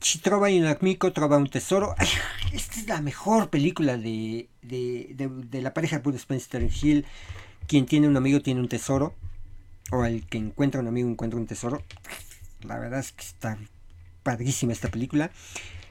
Chitrova 0.00 0.50
y 0.50 0.60
Nakmiko 0.60 1.12
trova 1.12 1.36
un 1.36 1.48
tesoro. 1.48 1.94
esta 2.52 2.80
es 2.80 2.86
la 2.86 3.00
mejor 3.00 3.50
película 3.50 3.96
de, 3.96 4.48
de, 4.62 5.62
la 5.62 5.74
pareja 5.74 5.98
Bud 5.98 6.14
Spencer 6.16 6.62
Hill. 6.62 7.06
Quien 7.66 7.86
tiene 7.86 8.08
un 8.08 8.16
amigo 8.16 8.40
tiene 8.40 8.60
un 8.60 8.68
tesoro. 8.68 9.14
O 9.90 10.04
el 10.04 10.26
que 10.26 10.38
encuentra 10.38 10.80
un 10.80 10.88
amigo 10.88 11.08
encuentra 11.08 11.38
un 11.38 11.46
tesoro. 11.46 11.82
La 12.62 12.78
verdad 12.78 13.00
es 13.00 13.12
que 13.12 13.24
está 13.24 13.58
padrísima 14.22 14.72
esta 14.72 14.88
película. 14.88 15.30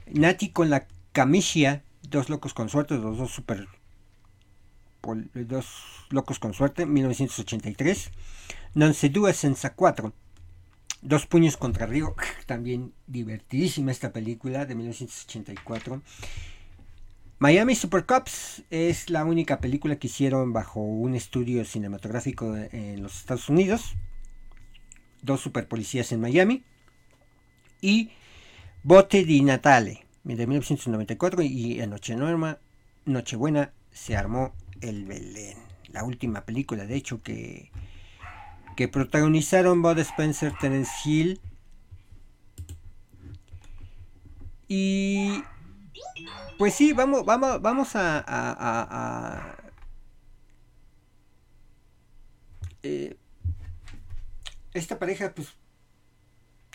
Nati 0.06 0.50
con 0.50 0.70
la 0.70 0.86
Camicia, 1.12 1.84
Dos 2.02 2.28
locos 2.28 2.52
con 2.52 2.68
suerte, 2.68 2.96
los 2.96 3.16
dos 3.16 3.30
super 3.30 3.68
dos 5.34 5.66
locos 6.10 6.38
con 6.38 6.54
suerte, 6.54 6.86
1983. 6.86 8.10
Non 8.74 8.94
se 8.94 9.08
due 9.08 9.32
senza 9.32 9.74
4. 9.74 10.12
Dos 11.02 11.26
puños 11.26 11.56
contra 11.56 11.86
Río, 11.86 12.14
también 12.46 12.92
divertidísima 13.08 13.90
esta 13.90 14.12
película 14.12 14.66
de 14.66 14.76
1984. 14.76 16.00
Miami 17.40 17.74
Super 17.74 18.06
Cops 18.06 18.62
es 18.70 19.10
la 19.10 19.24
única 19.24 19.58
película 19.58 19.96
que 19.96 20.06
hicieron 20.06 20.52
bajo 20.52 20.80
un 20.80 21.16
estudio 21.16 21.64
cinematográfico 21.64 22.56
en 22.56 23.02
los 23.02 23.16
Estados 23.18 23.48
Unidos. 23.48 23.94
Dos 25.22 25.40
super 25.40 25.66
policías 25.66 26.12
en 26.12 26.20
Miami. 26.20 26.62
Y 27.80 28.10
Bote 28.84 29.24
di 29.24 29.42
Natale 29.42 30.06
de 30.22 30.46
1994 30.46 31.42
y 31.42 31.80
en 31.80 31.90
Noche 31.90 32.14
Norma, 32.14 32.58
Nochebuena 33.06 33.72
se 33.90 34.16
armó 34.16 34.52
el 34.80 35.04
Belén. 35.04 35.58
La 35.88 36.04
última 36.04 36.44
película, 36.44 36.86
de 36.86 36.94
hecho, 36.94 37.22
que 37.22 37.72
que 38.76 38.88
protagonizaron 38.88 39.82
Bud 39.82 39.98
Spencer, 39.98 40.52
Terence 40.60 40.92
Hill 41.04 41.40
y 44.74 45.42
pues 46.56 46.74
sí, 46.74 46.94
vamos, 46.94 47.26
vamos, 47.26 47.60
vamos 47.60 47.90
a, 47.94 49.58
eh, 52.82 53.16
esta 54.72 54.98
pareja, 54.98 55.34
pues 55.34 55.54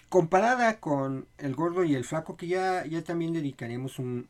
comparada 0.10 0.79
con 0.79 1.27
el 1.39 1.55
gordo 1.55 1.83
y 1.83 1.95
el 1.95 2.03
flaco, 2.03 2.38
que 2.38 2.47
ya, 2.47 2.86
ya 2.86 3.03
también 3.03 3.33
dedicaremos 3.33 3.97
un, 3.97 4.27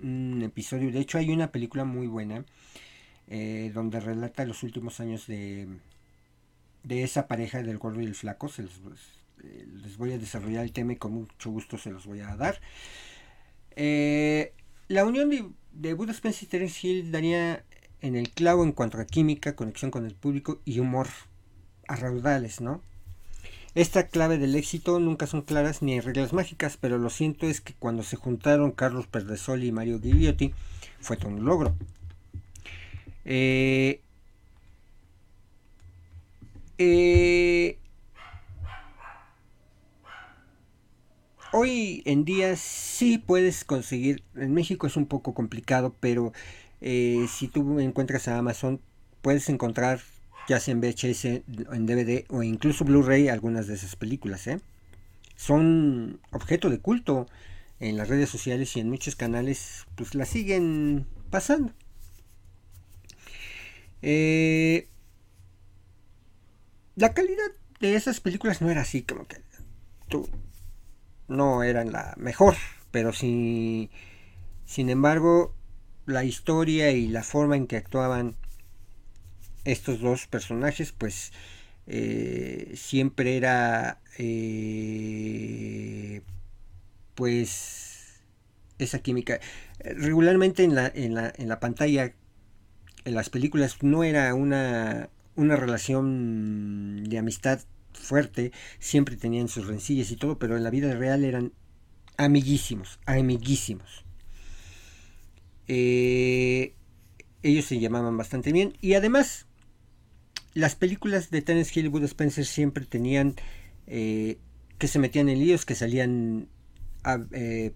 un, 0.00 0.42
episodio. 0.42 0.90
De 0.90 1.00
hecho, 1.00 1.18
hay 1.18 1.30
una 1.30 1.52
película 1.52 1.84
muy 1.84 2.06
buena 2.06 2.44
eh, 3.28 3.70
donde 3.74 4.00
relata 4.00 4.46
los 4.46 4.62
últimos 4.62 4.98
años 4.98 5.26
de, 5.26 5.68
de 6.82 7.02
esa 7.02 7.26
pareja 7.26 7.62
del 7.62 7.78
gordo 7.78 8.00
y 8.00 8.06
el 8.06 8.14
flaco. 8.14 8.48
Se 8.48 8.62
los, 8.62 8.80
eh, 9.42 9.66
les 9.82 9.96
voy 9.96 10.12
a 10.12 10.18
desarrollar 10.18 10.64
el 10.64 10.72
tema 10.72 10.92
y 10.92 10.96
con 10.96 11.12
mucho 11.12 11.50
gusto 11.50 11.78
se 11.78 11.90
los 11.90 12.06
voy 12.06 12.20
a 12.20 12.36
dar. 12.36 12.60
Eh, 13.76 14.52
la 14.88 15.04
unión 15.04 15.30
de, 15.30 15.46
de 15.72 15.94
Buda 15.94 16.12
Spencer 16.12 16.44
y 16.44 16.46
Terence 16.46 16.86
Hill 16.86 17.12
daría 17.12 17.64
en 18.00 18.16
el 18.16 18.30
clavo 18.30 18.64
en 18.64 18.72
cuanto 18.72 18.98
a 18.98 19.06
química, 19.06 19.54
conexión 19.54 19.90
con 19.90 20.06
el 20.06 20.14
público 20.14 20.60
y 20.64 20.78
humor 20.80 21.08
a 21.86 21.96
raudales, 21.96 22.60
¿no? 22.60 22.82
Esta 23.74 24.08
clave 24.08 24.38
del 24.38 24.56
éxito 24.56 24.98
nunca 24.98 25.26
son 25.28 25.42
claras 25.42 25.80
ni 25.80 25.92
hay 25.92 26.00
reglas 26.00 26.32
mágicas, 26.32 26.76
pero 26.76 26.98
lo 26.98 27.08
siento 27.08 27.46
es 27.46 27.60
que 27.60 27.72
cuando 27.74 28.02
se 28.02 28.16
juntaron 28.16 28.72
Carlos 28.72 29.06
Perdesoli 29.06 29.68
y 29.68 29.72
Mario 29.72 30.00
Gigliotti 30.00 30.52
fue 30.98 31.16
todo 31.16 31.28
un 31.28 31.44
logro. 31.44 31.76
Eh, 33.24 34.00
eh, 36.82 37.78
hoy 41.52 42.02
en 42.06 42.24
día 42.24 42.56
sí 42.56 43.18
puedes 43.18 43.64
conseguir, 43.64 44.22
en 44.34 44.54
México 44.54 44.86
es 44.86 44.96
un 44.96 45.04
poco 45.04 45.34
complicado, 45.34 45.94
pero 46.00 46.32
eh, 46.80 47.26
si 47.28 47.48
tú 47.48 47.80
encuentras 47.80 48.28
a 48.28 48.38
Amazon, 48.38 48.80
puedes 49.20 49.50
encontrar 49.50 50.00
ya 50.48 50.58
sea 50.58 50.72
en 50.72 50.80
VHS, 50.80 51.24
en 51.26 51.86
DVD 51.86 52.24
o 52.30 52.42
incluso 52.42 52.86
Blu-ray 52.86 53.28
algunas 53.28 53.66
de 53.66 53.74
esas 53.74 53.94
películas. 53.94 54.46
¿eh? 54.46 54.58
Son 55.36 56.18
objeto 56.32 56.70
de 56.70 56.78
culto 56.78 57.26
en 57.78 57.98
las 57.98 58.08
redes 58.08 58.30
sociales 58.30 58.74
y 58.76 58.80
en 58.80 58.88
muchos 58.88 59.16
canales, 59.16 59.86
pues 59.96 60.14
la 60.14 60.24
siguen 60.24 61.06
pasando. 61.28 61.74
Eh, 64.00 64.88
la 66.96 67.14
calidad 67.14 67.50
de 67.80 67.94
esas 67.94 68.20
películas 68.20 68.60
no 68.60 68.70
era 68.70 68.82
así, 68.82 69.02
como 69.02 69.26
que 69.26 69.38
no 71.28 71.62
eran 71.62 71.92
la 71.92 72.14
mejor, 72.16 72.56
pero 72.90 73.12
sí, 73.12 73.90
sin 74.64 74.90
embargo, 74.90 75.54
la 76.06 76.24
historia 76.24 76.90
y 76.90 77.08
la 77.08 77.22
forma 77.22 77.56
en 77.56 77.66
que 77.66 77.76
actuaban 77.76 78.36
estos 79.64 80.00
dos 80.00 80.26
personajes, 80.26 80.92
pues 80.92 81.32
eh, 81.86 82.72
siempre 82.76 83.36
era, 83.36 84.00
eh, 84.18 85.02
pues, 87.14 88.20
esa 88.78 88.98
química. 89.00 89.40
Regularmente 89.78 90.64
en 90.64 90.74
la, 90.74 90.90
en 90.94 91.14
la, 91.14 91.32
en 91.36 91.48
la 91.48 91.60
pantalla, 91.60 92.14
en 93.04 93.14
las 93.14 93.30
películas, 93.30 93.82
no 93.82 94.04
era 94.04 94.34
una 94.34 95.10
una 95.40 95.56
relación 95.56 97.04
de 97.04 97.18
amistad 97.18 97.60
fuerte, 97.94 98.52
siempre 98.78 99.16
tenían 99.16 99.48
sus 99.48 99.66
rencillas 99.66 100.10
y 100.10 100.16
todo, 100.16 100.38
pero 100.38 100.56
en 100.56 100.62
la 100.62 100.70
vida 100.70 100.94
real 100.94 101.24
eran 101.24 101.52
amiguísimos, 102.18 103.00
amiguísimos. 103.06 104.04
Eh, 105.66 106.74
ellos 107.42 107.64
se 107.64 107.80
llamaban 107.80 108.16
bastante 108.16 108.52
bien 108.52 108.76
y 108.82 108.94
además 108.94 109.46
las 110.52 110.74
películas 110.74 111.30
de 111.30 111.40
Terence 111.40 111.78
Hill 111.78 111.90
y 111.94 112.04
Spencer 112.04 112.44
siempre 112.44 112.84
tenían 112.84 113.36
eh, 113.86 114.38
que 114.78 114.88
se 114.88 114.98
metían 114.98 115.28
en 115.28 115.38
líos, 115.38 115.64
que 115.64 115.74
salían 115.74 116.48
eh, 117.32 117.72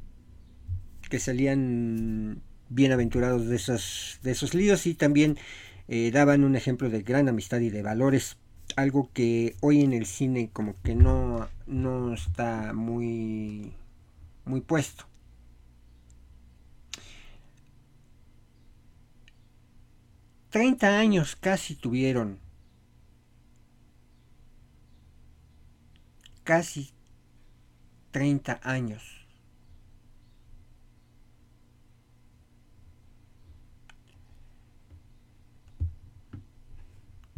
que 1.08 1.18
salían 1.18 2.42
bienaventurados 2.68 3.46
de 3.46 3.56
esos, 3.56 4.18
de 4.22 4.32
esos 4.32 4.52
líos 4.52 4.86
y 4.86 4.94
también 4.94 5.38
eh, 5.88 6.10
daban 6.10 6.44
un 6.44 6.56
ejemplo 6.56 6.90
de 6.90 7.02
gran 7.02 7.28
amistad 7.28 7.60
y 7.60 7.70
de 7.70 7.82
valores, 7.82 8.36
algo 8.76 9.10
que 9.12 9.56
hoy 9.60 9.82
en 9.82 9.92
el 9.92 10.06
cine 10.06 10.50
como 10.52 10.74
que 10.82 10.94
no, 10.94 11.48
no 11.66 12.14
está 12.14 12.72
muy, 12.72 13.72
muy 14.44 14.60
puesto. 14.60 15.06
30 20.54 21.00
años 21.00 21.34
casi 21.34 21.74
tuvieron. 21.74 22.38
Casi 26.44 26.92
30 28.12 28.60
años. 28.62 29.13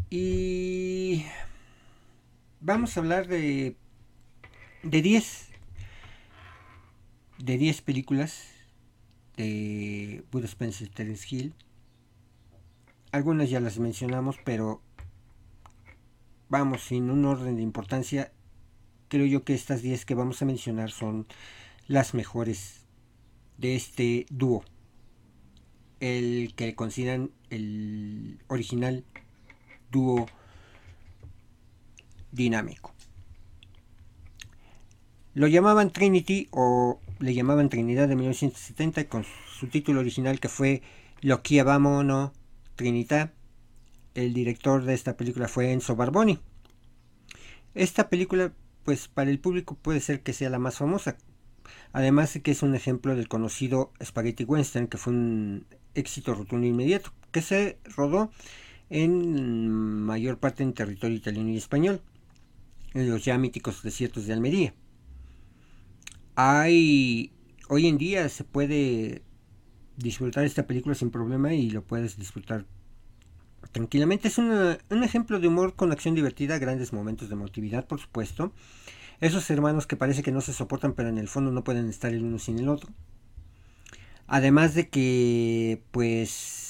Y 0.09 1.25
vamos 2.61 2.97
a 2.97 3.01
hablar 3.01 3.27
de 3.27 3.77
de 4.83 5.03
10 5.03 5.49
de 7.39 7.59
10 7.59 7.83
películas 7.83 8.47
de 9.37 10.25
Bud 10.31 10.45
Spencer 10.45 10.89
Terence 10.89 11.27
Hill. 11.29 11.55
Algunas 13.11 13.51
ya 13.51 13.61
las 13.61 13.79
mencionamos, 13.79 14.37
pero 14.45 14.81
vamos, 16.49 16.83
sin 16.83 17.11
un 17.11 17.25
orden 17.25 17.57
de 17.57 17.63
importancia, 17.63 18.33
creo 19.09 19.27
yo 19.27 19.45
que 19.45 19.55
estas 19.55 19.83
10 19.83 20.05
que 20.05 20.15
vamos 20.15 20.41
a 20.41 20.45
mencionar 20.45 20.91
son 20.91 21.27
las 21.89 22.15
mejores 22.15 22.87
de 23.59 23.75
este 23.75 24.27
dúo. 24.31 24.65
El 25.99 26.55
que 26.55 26.75
consideran 26.75 27.33
el 27.51 28.39
original 28.49 29.05
dinámico. 32.33 32.95
Lo 35.35 35.49
llamaban 35.49 35.93
Trinity 35.93 36.49
o 36.51 37.01
le 37.19 37.35
llamaban 37.35 37.69
Trinidad 37.69 38.09
de 38.09 38.17
1970 38.17 39.09
con 39.09 39.25
su 39.59 39.69
título 39.69 40.01
original 40.01 40.41
que 40.41 40.49
fue 40.49 40.83
Lo 41.21 41.43
chiamavano 41.43 42.33
Trinità. 42.75 43.33
El 44.15 44.33
director 44.33 44.85
de 44.85 44.95
esta 44.95 45.17
película 45.17 45.47
fue 45.47 45.73
Enzo 45.73 45.95
Barboni. 45.95 46.39
Esta 47.75 48.09
película, 48.09 48.55
pues 48.85 49.09
para 49.09 49.31
el 49.31 49.39
público 49.39 49.75
puede 49.75 50.01
ser 50.01 50.23
que 50.23 50.33
sea 50.33 50.49
la 50.49 50.59
más 50.59 50.79
famosa. 50.79 51.19
Además 51.93 52.33
de 52.33 52.41
que 52.41 52.53
es 52.53 52.63
un 52.63 52.75
ejemplo 52.75 53.15
del 53.15 53.29
conocido 53.29 53.93
Spaghetti 54.03 54.45
Western, 54.45 54.87
que 54.87 54.97
fue 54.97 55.13
un 55.13 55.67
éxito 55.95 56.35
rotundo 56.35 56.67
inmediato, 56.67 57.13
que 57.31 57.43
se 57.43 57.79
rodó 57.85 58.31
en 58.91 60.01
mayor 60.03 60.39
parte 60.39 60.63
en 60.63 60.73
territorio 60.73 61.17
italiano 61.17 61.51
y 61.51 61.57
español, 61.57 62.01
en 62.95 63.11
los 63.11 63.25
ya 63.25 63.37
míticos 63.39 63.83
desiertos 63.83 64.27
de 64.27 64.33
Almería 64.33 64.75
hay 66.37 67.33
hoy 67.69 67.89
en 67.89 67.99
día 67.99 68.29
se 68.29 68.45
puede 68.45 69.23
disfrutar 69.97 70.45
esta 70.45 70.67
película 70.67 70.95
sin 70.95 71.11
problema 71.11 71.55
y 71.55 71.71
lo 71.71 71.83
puedes 71.83 72.19
disfrutar 72.19 72.67
tranquilamente. 73.73 74.29
Es 74.29 74.39
un 74.39 75.03
ejemplo 75.03 75.41
de 75.41 75.49
humor 75.49 75.75
con 75.75 75.91
acción 75.91 76.15
divertida, 76.15 76.59
grandes 76.59 76.93
momentos 76.93 77.29
de 77.29 77.35
emotividad, 77.35 77.87
por 77.87 78.01
supuesto. 78.01 78.53
Esos 79.21 79.49
hermanos 79.51 79.87
que 79.87 79.97
parece 79.97 80.23
que 80.23 80.31
no 80.31 80.43
se 80.43 80.53
soportan, 80.53 80.93
pero 80.93 81.09
en 81.09 81.17
el 81.17 81.27
fondo 81.27 81.51
no 81.51 81.65
pueden 81.65 81.89
estar 81.89 82.13
el 82.13 82.23
uno 82.23 82.39
sin 82.39 82.59
el 82.59 82.69
otro. 82.69 82.91
Además 84.27 84.75
de 84.75 84.91
que, 84.91 85.83
pues, 85.91 86.66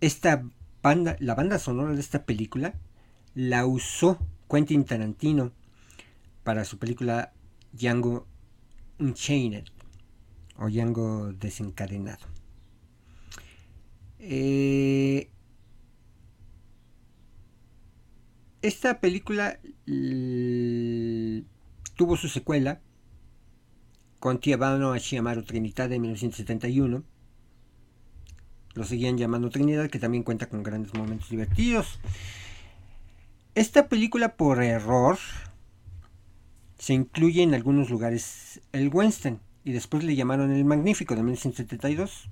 esta 0.00 0.44
banda, 0.82 1.16
la 1.20 1.34
banda 1.34 1.58
sonora 1.58 1.94
de 1.94 2.00
esta 2.00 2.24
película, 2.24 2.74
la 3.34 3.66
usó 3.66 4.18
Quentin 4.48 4.84
Tarantino 4.84 5.52
para 6.44 6.64
su 6.64 6.78
película 6.78 7.32
Django 7.72 8.26
Unchained 8.98 9.64
o 10.56 10.68
Django 10.68 11.32
desencadenado. 11.32 12.26
Eh, 14.18 15.30
esta 18.62 19.00
película 19.00 19.60
tuvo 21.94 22.16
su 22.16 22.28
secuela 22.28 22.80
con 24.18 24.40
Tiabano 24.40 24.92
Ashiamaru 24.92 25.44
Trinidad 25.44 25.88
de 25.88 25.98
1971. 25.98 27.04
Lo 28.74 28.84
seguían 28.84 29.18
llamando 29.18 29.50
Trinidad, 29.50 29.90
que 29.90 29.98
también 29.98 30.22
cuenta 30.22 30.48
con 30.48 30.62
grandes 30.62 30.94
momentos 30.94 31.30
divertidos. 31.30 31.98
Esta 33.54 33.88
película 33.88 34.36
por 34.36 34.62
error 34.62 35.18
se 36.78 36.94
incluye 36.94 37.42
en 37.42 37.54
algunos 37.54 37.90
lugares 37.90 38.60
el 38.72 38.88
Western 38.88 39.40
y 39.64 39.72
después 39.72 40.04
le 40.04 40.14
llamaron 40.14 40.52
el 40.52 40.64
Magnífico 40.64 41.14
de 41.14 41.22
1972 41.22 42.30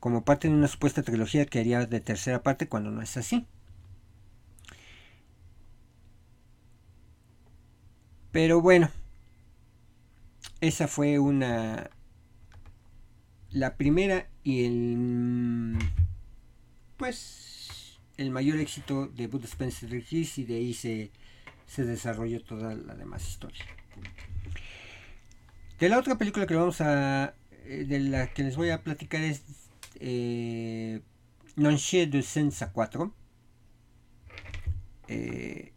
como 0.00 0.24
parte 0.24 0.48
de 0.48 0.54
una 0.54 0.68
supuesta 0.68 1.02
trilogía 1.02 1.46
que 1.46 1.58
haría 1.58 1.86
de 1.86 2.00
tercera 2.00 2.42
parte 2.42 2.68
cuando 2.68 2.90
no 2.90 3.02
es 3.02 3.16
así. 3.16 3.46
Pero 8.30 8.60
bueno, 8.60 8.90
esa 10.60 10.88
fue 10.88 11.18
una 11.18 11.90
la 13.50 13.76
primera 13.76 14.28
y 14.42 14.64
el 14.64 15.78
pues 16.96 17.98
el 18.16 18.30
mayor 18.30 18.58
éxito 18.58 19.06
de 19.08 19.26
Bud 19.26 19.44
Spencer 19.44 19.92
y 20.12 20.44
de 20.44 20.56
ahí 20.56 20.74
se 20.74 21.10
se 21.66 21.84
desarrolló 21.84 22.42
toda 22.42 22.74
la 22.74 22.94
demás 22.94 23.28
historia. 23.28 23.64
De 25.78 25.88
la 25.88 25.98
otra 25.98 26.16
película 26.16 26.46
que 26.46 26.54
vamos 26.54 26.80
a. 26.80 27.34
Eh, 27.66 27.84
de 27.86 28.00
la 28.00 28.32
que 28.32 28.42
les 28.44 28.56
voy 28.56 28.70
a 28.70 28.82
platicar 28.82 29.22
es. 29.22 29.42
Eh, 30.00 31.02
de 31.56 32.22
Sensa 32.22 32.72
4. 32.72 33.12
Eh, 35.08 35.72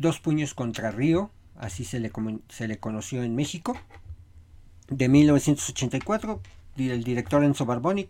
Dos 0.00 0.18
puños 0.18 0.54
contra 0.54 0.90
Río, 0.90 1.30
así 1.58 1.84
se 1.84 2.00
le, 2.00 2.10
se 2.48 2.66
le 2.66 2.78
conoció 2.78 3.22
en 3.22 3.36
México, 3.36 3.76
de 4.88 5.10
1984, 5.10 6.40
el 6.78 7.04
director 7.04 7.44
Enzo 7.44 7.66
Barboni. 7.66 8.08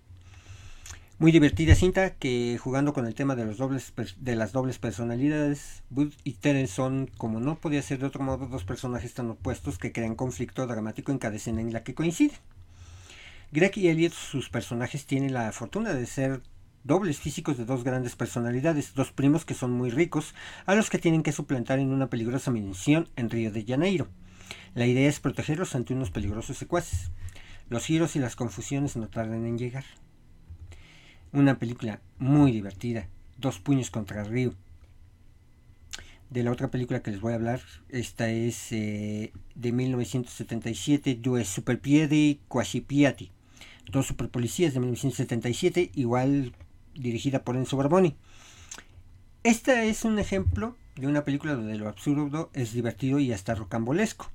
Muy 1.19 1.33
divertida 1.33 1.75
cinta 1.75 2.15
que 2.15 2.59
jugando 2.63 2.93
con 2.93 3.09
el 3.09 3.17
tema 3.17 3.35
de, 3.35 3.45
los 3.45 3.59
dobles, 3.59 3.93
de 4.19 4.37
las 4.37 4.53
dobles 4.53 4.79
personalidades, 4.79 5.83
Bud 5.91 6.15
y 6.23 6.35
Terence 6.35 6.75
son, 6.75 7.11
como 7.19 7.41
no 7.41 7.59
podía 7.59 7.83
ser 7.83 7.99
de 7.99 8.07
otro 8.07 8.23
modo, 8.23 8.47
dos 8.47 8.63
personajes 8.63 9.13
tan 9.15 9.29
opuestos 9.29 9.77
que 9.77 9.91
crean 9.91 10.15
conflicto 10.15 10.69
dramático 10.69 11.11
en 11.11 11.19
cada 11.19 11.35
escena 11.35 11.61
en 11.61 11.73
la 11.73 11.83
que 11.83 11.95
coinciden. 11.95 12.37
Greg 13.51 13.77
y 13.79 13.89
Elliot, 13.89 14.13
sus 14.13 14.49
personajes, 14.49 15.07
tienen 15.07 15.35
la 15.35 15.51
fortuna 15.51 15.93
de 15.93 16.07
ser 16.07 16.41
dobles 16.85 17.19
físicos 17.19 17.59
de 17.59 17.65
dos 17.65 17.85
grandes 17.85 18.17
personalidades, 18.17 18.95
dos 18.95 19.13
primos 19.13 19.45
que 19.45 19.55
son 19.55 19.73
muy 19.73 19.91
ricos, 19.91 20.35
a 20.67 20.75
los 20.75 20.91
que 20.91 20.99
tienen 20.99 21.23
que 21.23 21.33
suplantar 21.33 21.79
en 21.79 21.91
una 21.91 22.09
peligrosa 22.09 22.51
misión 22.51 23.09
en 23.17 23.31
Río 23.31 23.53
de 23.53 23.65
Janeiro. 23.65 24.09
La 24.75 24.87
idea 24.87 25.09
es 25.09 25.21
protegerlos 25.21 25.75
ante 25.75 25.95
unos 25.95 26.11
peligrosos 26.11 26.57
secuaces. 26.57 27.11
Los 27.69 27.87
giros 27.87 28.17
y 28.17 28.19
las 28.19 28.37
confusiones 28.37 28.97
no 28.97 29.09
tardan 29.09 29.47
en 29.47 29.59
llegar. 29.59 29.85
Una 31.33 31.59
película 31.59 32.01
muy 32.19 32.53
divertida. 32.53 33.09
Dos 33.39 33.61
puños 33.61 33.91
contra 33.91 34.25
río. 34.25 34.55
De 36.31 36.45
la 36.45 36.53
otra 36.53 36.71
película 36.71 37.03
que 37.03 37.11
les 37.11 37.21
voy 37.21 37.33
a 37.33 37.37
hablar, 37.37 37.61
esta 37.89 38.31
es 38.31 38.71
eh, 38.71 39.33
de 39.57 39.73
1977, 39.73 41.17
Due 41.17 41.45
Superpiedi 41.45 42.41
Quasipiati. 42.47 43.33
Dos 43.91 44.07
superpolicías 44.07 44.73
de 44.73 44.81
1977, 44.81 45.91
igual 45.95 46.55
dirigida 46.95 47.43
por 47.45 47.57
Enzo 47.57 47.77
Barboni. 47.77 48.17
Esta 49.43 49.85
es 49.85 50.05
un 50.05 50.19
ejemplo 50.19 50.77
de 50.97 51.07
una 51.07 51.25
película 51.25 51.55
donde 51.55 51.79
lo 51.79 51.89
absurdo 51.89 52.51
es 52.53 52.73
divertido 52.73 53.19
y 53.19 53.33
hasta 53.33 53.55
rocambolesco. 53.55 54.31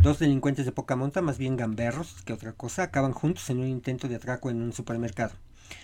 Dos 0.00 0.18
delincuentes 0.18 0.64
de 0.64 0.72
poca 0.72 0.96
monta, 0.96 1.22
más 1.22 1.38
bien 1.38 1.56
gamberros 1.56 2.22
que 2.24 2.32
otra 2.32 2.52
cosa, 2.52 2.84
acaban 2.84 3.12
juntos 3.12 3.48
en 3.50 3.58
un 3.58 3.66
intento 3.66 4.08
de 4.08 4.16
atraco 4.16 4.50
en 4.50 4.62
un 4.62 4.72
supermercado. 4.72 5.34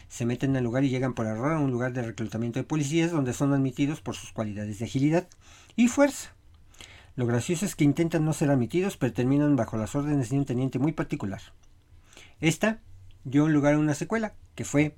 Se 0.09 0.27
meten 0.27 0.57
al 0.57 0.65
lugar 0.65 0.85
y 0.85 0.91
llegan 0.91 1.15
por 1.15 1.27
error 1.27 1.53
a 1.53 1.59
un 1.59 1.71
lugar 1.71 1.93
de 1.93 2.03
reclutamiento 2.03 2.59
de 2.59 2.65
policías 2.65 3.11
donde 3.11 3.33
son 3.33 3.53
admitidos 3.53 4.01
por 4.01 4.15
sus 4.15 4.33
cualidades 4.33 4.79
de 4.79 4.85
agilidad 4.85 5.29
y 5.77 5.89
fuerza. 5.89 6.35
Lo 7.17 7.27
gracioso 7.27 7.67
es 7.67 7.77
que 7.77 7.85
intentan 7.85 8.25
no 8.25 8.33
ser 8.33 8.51
admitidos, 8.51 8.97
pero 8.97 9.13
terminan 9.13 9.57
bajo 9.57 9.77
las 9.77 9.95
órdenes 9.95 10.31
de 10.31 10.39
un 10.39 10.47
teniente 10.47 10.79
muy 10.79 10.93
particular. 10.93 11.43
Esta 12.41 12.81
dio 13.25 13.49
lugar 13.49 13.75
a 13.75 13.79
una 13.79 13.95
secuela, 13.95 14.35
que 14.55 14.65
fue 14.65 14.97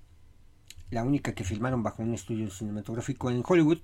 la 0.94 1.02
única 1.02 1.34
que 1.34 1.44
filmaron 1.44 1.82
bajo 1.82 2.02
un 2.02 2.14
estudio 2.14 2.50
cinematográfico 2.50 3.30
en 3.30 3.42
Hollywood, 3.46 3.80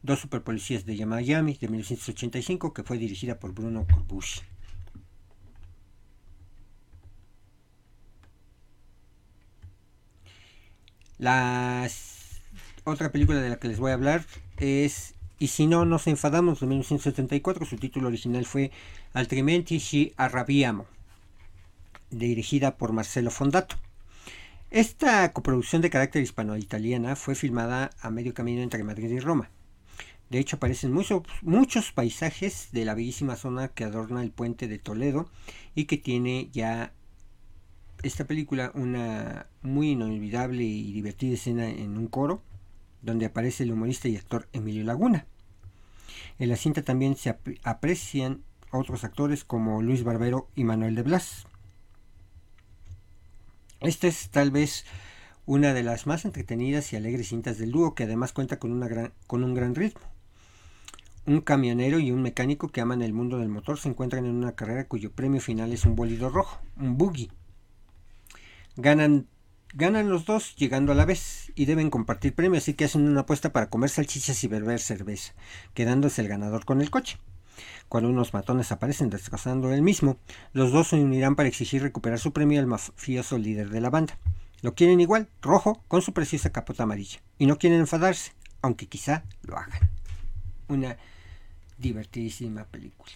Dos 0.00 0.20
superpolicías 0.20 0.86
de 0.86 1.04
Miami 1.06 1.54
de 1.54 1.66
1985 1.66 2.72
que 2.72 2.84
fue 2.84 2.98
dirigida 2.98 3.40
por 3.40 3.52
Bruno 3.52 3.84
Corbucci. 3.92 4.42
La 11.18 11.88
otra 12.84 13.10
película 13.10 13.40
de 13.40 13.48
la 13.48 13.58
que 13.58 13.66
les 13.66 13.80
voy 13.80 13.90
a 13.90 13.94
hablar 13.94 14.24
es 14.58 15.16
y 15.40 15.48
si 15.48 15.66
no, 15.66 15.84
nos 15.84 16.06
enfadamos 16.06 16.60
de 16.60 16.66
1974. 16.66 17.64
Su 17.66 17.76
título 17.76 18.06
original 18.08 18.44
fue 18.44 18.70
Altrimenti 19.14 19.80
ci 19.80 20.12
arrabbiamo, 20.16 20.86
dirigida 22.10 22.76
por 22.76 22.92
Marcelo 22.92 23.30
Fondato. 23.30 23.76
Esta 24.70 25.32
coproducción 25.32 25.80
de 25.80 25.88
carácter 25.88 26.22
hispano-italiana 26.22 27.16
fue 27.16 27.34
filmada 27.34 27.88
a 28.02 28.10
medio 28.10 28.34
camino 28.34 28.60
entre 28.60 28.84
Madrid 28.84 29.10
y 29.10 29.18
Roma. 29.18 29.50
De 30.28 30.38
hecho, 30.38 30.56
aparecen 30.56 30.92
muchos, 30.92 31.22
muchos 31.40 31.90
paisajes 31.90 32.68
de 32.72 32.84
la 32.84 32.92
bellísima 32.92 33.36
zona 33.36 33.68
que 33.68 33.84
adorna 33.84 34.22
el 34.22 34.30
puente 34.30 34.68
de 34.68 34.78
Toledo 34.78 35.30
y 35.74 35.86
que 35.86 35.96
tiene 35.96 36.50
ya 36.52 36.92
esta 38.02 38.26
película 38.26 38.70
una 38.74 39.46
muy 39.62 39.92
inolvidable 39.92 40.64
y 40.64 40.92
divertida 40.92 41.32
escena 41.32 41.70
en 41.70 41.96
un 41.96 42.06
coro 42.06 42.42
donde 43.00 43.24
aparece 43.24 43.62
el 43.62 43.72
humorista 43.72 44.08
y 44.08 44.16
actor 44.16 44.48
Emilio 44.52 44.84
Laguna. 44.84 45.24
En 46.38 46.50
la 46.50 46.56
cinta 46.56 46.82
también 46.82 47.16
se 47.16 47.34
aprecian 47.62 48.42
otros 48.70 49.02
actores 49.02 49.44
como 49.44 49.80
Luis 49.80 50.04
Barbero 50.04 50.50
y 50.54 50.64
Manuel 50.64 50.94
de 50.94 51.04
Blas. 51.04 51.47
Esta 53.80 54.06
es 54.06 54.30
tal 54.30 54.50
vez 54.50 54.84
una 55.46 55.72
de 55.72 55.82
las 55.82 56.06
más 56.06 56.24
entretenidas 56.24 56.92
y 56.92 56.96
alegres 56.96 57.28
cintas 57.28 57.58
del 57.58 57.72
dúo 57.72 57.94
que 57.94 58.04
además 58.04 58.32
cuenta 58.32 58.58
con, 58.58 58.72
una 58.72 59.12
con 59.26 59.44
un 59.44 59.54
gran 59.54 59.74
ritmo. 59.74 60.02
Un 61.26 61.40
camionero 61.40 61.98
y 61.98 62.10
un 62.10 62.22
mecánico 62.22 62.68
que 62.68 62.80
aman 62.80 63.02
el 63.02 63.12
mundo 63.12 63.38
del 63.38 63.48
motor 63.48 63.78
se 63.78 63.88
encuentran 63.88 64.24
en 64.24 64.34
una 64.34 64.54
carrera 64.54 64.88
cuyo 64.88 65.12
premio 65.12 65.40
final 65.40 65.72
es 65.72 65.84
un 65.84 65.94
bólido 65.94 66.30
rojo, 66.30 66.60
un 66.76 66.96
buggy. 66.96 67.30
Ganan 68.76 69.26
Ganan 69.74 70.08
los 70.08 70.24
dos 70.24 70.56
llegando 70.56 70.92
a 70.92 70.94
la 70.94 71.04
vez 71.04 71.52
y 71.54 71.66
deben 71.66 71.90
compartir 71.90 72.34
premios, 72.34 72.64
así 72.64 72.72
que 72.72 72.86
hacen 72.86 73.06
una 73.06 73.20
apuesta 73.20 73.52
para 73.52 73.68
comer 73.68 73.90
salchichas 73.90 74.42
y 74.42 74.48
beber 74.48 74.80
cerveza, 74.80 75.34
quedándose 75.74 76.22
el 76.22 76.28
ganador 76.28 76.64
con 76.64 76.80
el 76.80 76.90
coche. 76.90 77.18
Cuando 77.88 78.10
unos 78.10 78.34
matones 78.34 78.72
aparecen 78.72 79.10
destrozando 79.10 79.72
el 79.72 79.82
mismo, 79.82 80.18
los 80.52 80.72
dos 80.72 80.88
se 80.88 80.96
unirán 80.96 81.36
para 81.36 81.48
exigir 81.48 81.82
recuperar 81.82 82.18
su 82.18 82.32
premio 82.32 82.60
al 82.60 82.66
mafioso 82.66 83.38
líder 83.38 83.70
de 83.70 83.80
la 83.80 83.90
banda. 83.90 84.18
Lo 84.60 84.74
quieren 84.74 85.00
igual, 85.00 85.28
rojo, 85.40 85.82
con 85.88 86.02
su 86.02 86.12
preciosa 86.12 86.50
capota 86.50 86.82
amarilla, 86.82 87.20
y 87.38 87.46
no 87.46 87.58
quieren 87.58 87.80
enfadarse, 87.80 88.32
aunque 88.62 88.86
quizá 88.86 89.24
lo 89.42 89.56
hagan. 89.56 89.90
Una 90.68 90.96
divertidísima 91.78 92.64
película. 92.64 93.12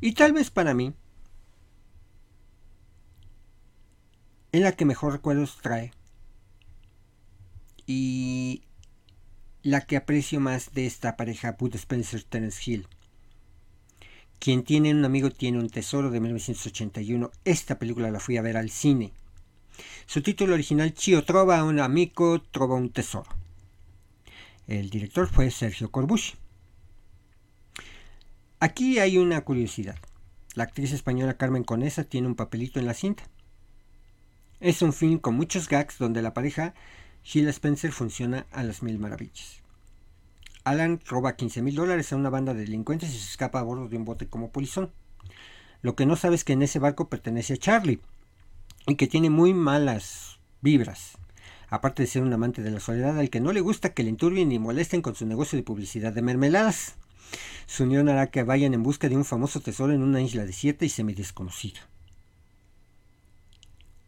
Y 0.00 0.12
tal 0.12 0.32
vez 0.32 0.50
para 0.50 0.72
mí, 0.72 0.94
en 4.52 4.62
la 4.62 4.72
que 4.72 4.84
mejor 4.84 5.12
recuerdos 5.12 5.58
trae 5.60 5.92
y 7.86 8.62
la 9.62 9.82
que 9.82 9.96
aprecio 9.96 10.40
más 10.40 10.72
de 10.72 10.86
esta 10.86 11.16
pareja 11.16 11.52
Bud 11.52 11.74
Spencer 11.74 12.22
Terence 12.22 12.62
Hill. 12.64 12.86
Quien 14.38 14.64
tiene 14.64 14.90
un 14.94 15.04
amigo 15.04 15.30
tiene 15.30 15.58
un 15.58 15.68
tesoro 15.68 16.10
de 16.10 16.18
1981. 16.18 17.30
Esta 17.44 17.78
película 17.78 18.10
la 18.10 18.20
fui 18.20 18.38
a 18.38 18.42
ver 18.42 18.56
al 18.56 18.70
cine. 18.70 19.12
Su 20.06 20.22
título 20.22 20.54
original 20.54 20.94
Chio 20.94 21.24
trova 21.24 21.62
un 21.62 21.78
amigo, 21.78 22.40
trova 22.40 22.76
un 22.76 22.90
tesoro. 22.90 23.28
El 24.66 24.88
director 24.88 25.28
fue 25.28 25.50
Sergio 25.50 25.90
Corbucci. 25.90 26.34
Aquí 28.60 28.98
hay 28.98 29.18
una 29.18 29.42
curiosidad. 29.42 29.96
La 30.54 30.64
actriz 30.64 30.92
española 30.92 31.36
Carmen 31.36 31.64
Conesa 31.64 32.04
tiene 32.04 32.26
un 32.26 32.34
papelito 32.34 32.78
en 32.78 32.86
la 32.86 32.94
cinta. 32.94 33.24
Es 34.60 34.80
un 34.80 34.92
film 34.92 35.18
con 35.18 35.34
muchos 35.34 35.68
gags 35.68 35.98
donde 35.98 36.22
la 36.22 36.34
pareja 36.34 36.74
Sheila 37.24 37.50
Spencer 37.50 37.92
funciona 37.92 38.46
a 38.50 38.62
las 38.62 38.82
mil 38.82 38.98
maravillas. 38.98 39.60
Alan 40.64 41.00
roba 41.06 41.36
15 41.36 41.62
mil 41.62 41.74
dólares 41.74 42.12
a 42.12 42.16
una 42.16 42.30
banda 42.30 42.54
de 42.54 42.60
delincuentes 42.60 43.10
y 43.10 43.18
se 43.18 43.30
escapa 43.30 43.60
a 43.60 43.62
bordo 43.62 43.88
de 43.88 43.96
un 43.96 44.04
bote 44.04 44.26
como 44.26 44.50
polizón. 44.50 44.90
Lo 45.82 45.96
que 45.96 46.06
no 46.06 46.16
sabe 46.16 46.34
es 46.34 46.44
que 46.44 46.52
en 46.52 46.62
ese 46.62 46.78
barco 46.78 47.08
pertenece 47.08 47.54
a 47.54 47.56
Charlie 47.56 48.00
y 48.86 48.96
que 48.96 49.06
tiene 49.06 49.30
muy 49.30 49.54
malas 49.54 50.38
vibras. 50.60 51.16
Aparte 51.68 52.02
de 52.02 52.08
ser 52.08 52.22
un 52.22 52.32
amante 52.32 52.62
de 52.62 52.70
la 52.70 52.80
soledad 52.80 53.18
al 53.18 53.30
que 53.30 53.40
no 53.40 53.52
le 53.52 53.60
gusta 53.60 53.94
que 53.94 54.02
le 54.02 54.10
enturbien 54.10 54.48
ni 54.48 54.58
molesten 54.58 55.02
con 55.02 55.14
su 55.14 55.24
negocio 55.24 55.56
de 55.56 55.62
publicidad 55.62 56.12
de 56.12 56.22
mermeladas. 56.22 56.96
Su 57.66 57.84
unión 57.84 58.08
hará 58.08 58.30
que 58.30 58.42
vayan 58.42 58.74
en 58.74 58.82
busca 58.82 59.08
de 59.08 59.16
un 59.16 59.24
famoso 59.24 59.60
tesoro 59.60 59.92
en 59.92 60.02
una 60.02 60.20
isla 60.20 60.44
desierta 60.44 60.84
y 60.84 60.88
semi 60.88 61.14
desconocida 61.14 61.80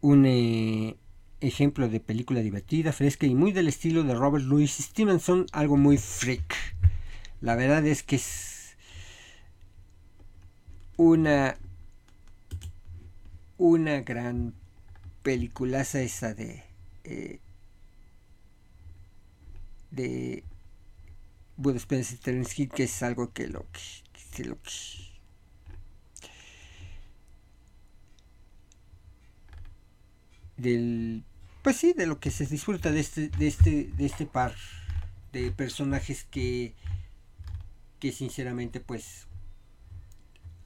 un 0.02 0.26
eh, 0.26 0.96
ejemplo 1.42 1.88
de 1.88 2.00
película 2.00 2.40
divertida, 2.40 2.92
fresca 2.92 3.26
y 3.26 3.34
muy 3.34 3.52
del 3.52 3.68
estilo 3.68 4.04
de 4.04 4.14
Robert 4.14 4.44
Louis 4.44 4.70
Stevenson, 4.70 5.46
algo 5.52 5.76
muy 5.76 5.98
freak. 5.98 6.54
La 7.40 7.56
verdad 7.56 7.84
es 7.86 8.02
que 8.02 8.16
es 8.16 8.76
una 10.96 11.56
una 13.58 14.00
gran 14.00 14.54
peliculaza 15.22 16.00
esa 16.00 16.34
de 16.34 16.64
eh, 17.04 17.40
de 19.90 20.44
Bud 21.56 21.76
Spencer 21.76 22.18
Terence 22.18 22.68
que 22.68 22.84
es 22.84 23.02
algo 23.02 23.32
que 23.32 23.46
lo 23.46 23.66
que, 23.72 24.44
lo 24.44 24.56
que 24.62 25.12
del 30.56 31.24
pues 31.62 31.76
sí 31.76 31.92
de 31.92 32.06
lo 32.06 32.18
que 32.18 32.30
se 32.30 32.46
disfruta 32.46 32.90
de 32.90 33.00
este 33.00 33.28
de 33.28 33.46
este 33.46 33.84
de 33.84 34.06
este 34.06 34.26
par 34.26 34.54
de 35.32 35.50
personajes 35.50 36.24
que 36.24 36.74
que 38.00 38.12
sinceramente 38.12 38.80
pues 38.80 39.26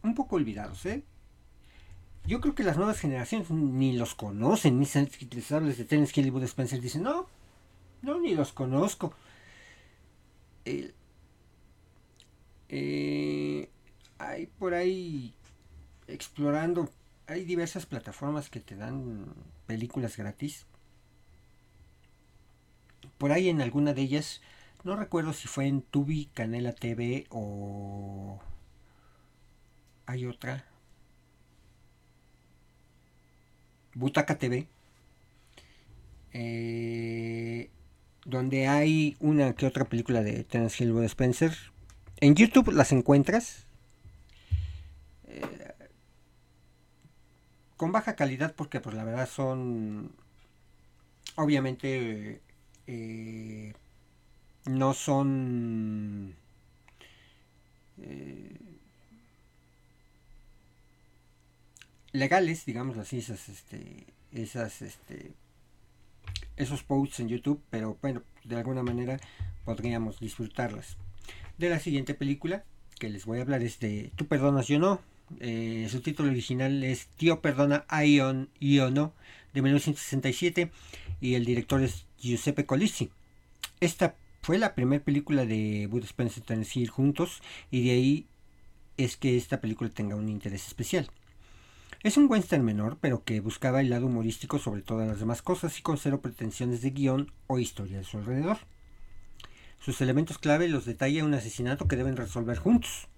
un 0.03 0.15
poco 0.15 0.37
olvidados 0.37 0.85
¿eh? 0.87 1.05
yo 2.27 2.41
creo 2.41 2.55
que 2.55 2.65
las 2.65 2.77
nuevas 2.77 2.99
generaciones 2.99 3.51
ni 3.51 3.97
los 3.97 4.15
conocen 4.15 4.81
ni 4.81 4.87
saben 4.87 5.09
que 5.09 5.27
les 5.37 5.53
hables 5.53 5.79
de 5.79 5.85
Terence 5.85 6.13
Spencer 6.45 6.81
dicen 6.81 7.03
no 7.03 7.27
no 8.03 8.21
ni 8.21 8.35
los 8.35 8.53
conozco 8.53 9.15
eh, 12.69 13.71
hay 14.19 14.47
por 14.47 14.75
ahí 14.75 15.35
explorando 16.09 16.91
hay 17.27 17.45
diversas 17.45 17.87
plataformas 17.87 18.49
que 18.51 18.61
te 18.61 18.77
dan 18.77 19.27
películas 19.67 20.17
gratis. 20.17 20.67
Por 23.19 23.33
ahí 23.33 23.49
en 23.49 23.61
alguna 23.61 23.95
de 23.95 24.03
ellas, 24.03 24.43
no 24.85 24.97
recuerdo 24.97 25.33
si 25.33 25.49
fue 25.49 25.67
en 25.67 25.83
Tubi, 25.83 26.27
Canela 26.35 26.73
TV 26.73 27.27
o 27.31 28.41
hay 30.07 30.27
otra. 30.27 30.65
Butaca 33.95 34.39
TV. 34.39 34.69
Eh, 36.33 37.71
donde 38.25 38.69
hay 38.69 39.17
una 39.21 39.55
que 39.55 39.67
otra 39.67 39.87
película 39.87 40.23
de 40.23 40.45
Terence 40.45 40.85
Hill 40.85 40.97
Spencer. 41.05 41.57
En 42.19 42.35
YouTube 42.35 42.73
las 42.73 42.93
encuentras. 42.93 43.67
con 47.77 47.93
baja 47.93 48.17
calidad 48.17 48.55
porque 48.55 48.81
pues 48.81 48.97
la 48.97 49.05
verdad 49.05 49.29
son 49.29 50.13
obviamente 51.37 52.41
eh, 52.87 53.73
no 54.67 54.95
son 54.95 56.35
eh, 58.03 58.59
legales 62.13 62.65
digamos 62.65 62.99
así 62.99 63.19
esas 63.19 63.49
este 63.49 64.07
esas 64.33 64.83
este 64.83 65.33
esos 66.57 66.83
posts 66.83 67.21
en 67.21 67.29
YouTube 67.29 67.63
pero 67.71 67.99
bueno 68.03 68.23
de 68.45 68.57
alguna 68.57 68.83
manera 68.83 69.19
podríamos 69.67 70.21
disfrutarlas. 70.21 70.97
De 71.59 71.69
la 71.69 71.81
siguiente 71.81 72.15
película 72.15 72.65
que 72.99 73.11
les 73.11 73.27
voy 73.27 73.39
a 73.39 73.43
hablar 73.43 73.63
es 73.63 73.79
de 73.81 74.13
tú 74.17 74.27
perdonas 74.27 74.69
yo 74.69 74.79
no. 74.79 75.01
Eh, 75.41 75.89
su 75.91 76.01
título 76.01 76.31
original 76.31 76.85
es 76.85 77.09
Tío 77.09 77.41
Perdona 77.41 77.85
Ion 78.05 78.49
Iono 78.61 79.13
de 79.53 79.61
1967 79.63 80.71
y 81.21 81.35
el 81.35 81.45
director 81.45 81.83
es 81.83 82.06
Giuseppe 82.21 82.67
Colisi. 82.67 83.11
Esta 83.81 84.17
fue 84.43 84.59
la 84.59 84.75
primera 84.75 85.05
película 85.05 85.45
de 85.45 85.87
Bud 85.91 86.05
Spencer 86.05 86.43
Tennessee 86.43 86.87
juntos 86.87 87.43
y 87.71 87.85
de 87.85 87.91
ahí 87.91 88.27
es 88.97 89.17
que 89.17 89.37
esta 89.37 89.61
película 89.61 89.91
tenga 89.91 90.17
un 90.17 90.29
interés 90.29 90.67
especial. 90.67 91.11
Es 92.03 92.17
un 92.17 92.31
western 92.31 92.65
menor, 92.65 92.99
pero 93.01 93.25
que 93.25 93.41
buscaba 93.41 93.81
el 93.81 93.91
lado 93.91 94.07
humorístico 94.07 94.59
sobre 94.59 94.83
todas 94.83 95.09
las 95.09 95.19
demás 95.19 95.43
cosas 95.43 95.79
y 95.79 95.83
con 95.83 95.99
cero 95.99 96.21
pretensiones 96.21 96.81
de 96.83 96.91
guion 96.91 97.33
o 97.49 97.59
historia 97.59 97.99
de 97.99 98.05
su 98.05 98.19
alrededor. 98.19 98.59
Sus 99.81 100.01
elementos 100.01 100.39
clave 100.39 100.69
los 100.69 100.85
detalla 100.85 101.25
un 101.25 101.35
asesinato 101.35 101.89
que 101.89 101.97
deben 101.97 102.17
resolver 102.17 102.59
juntos. 102.59 103.09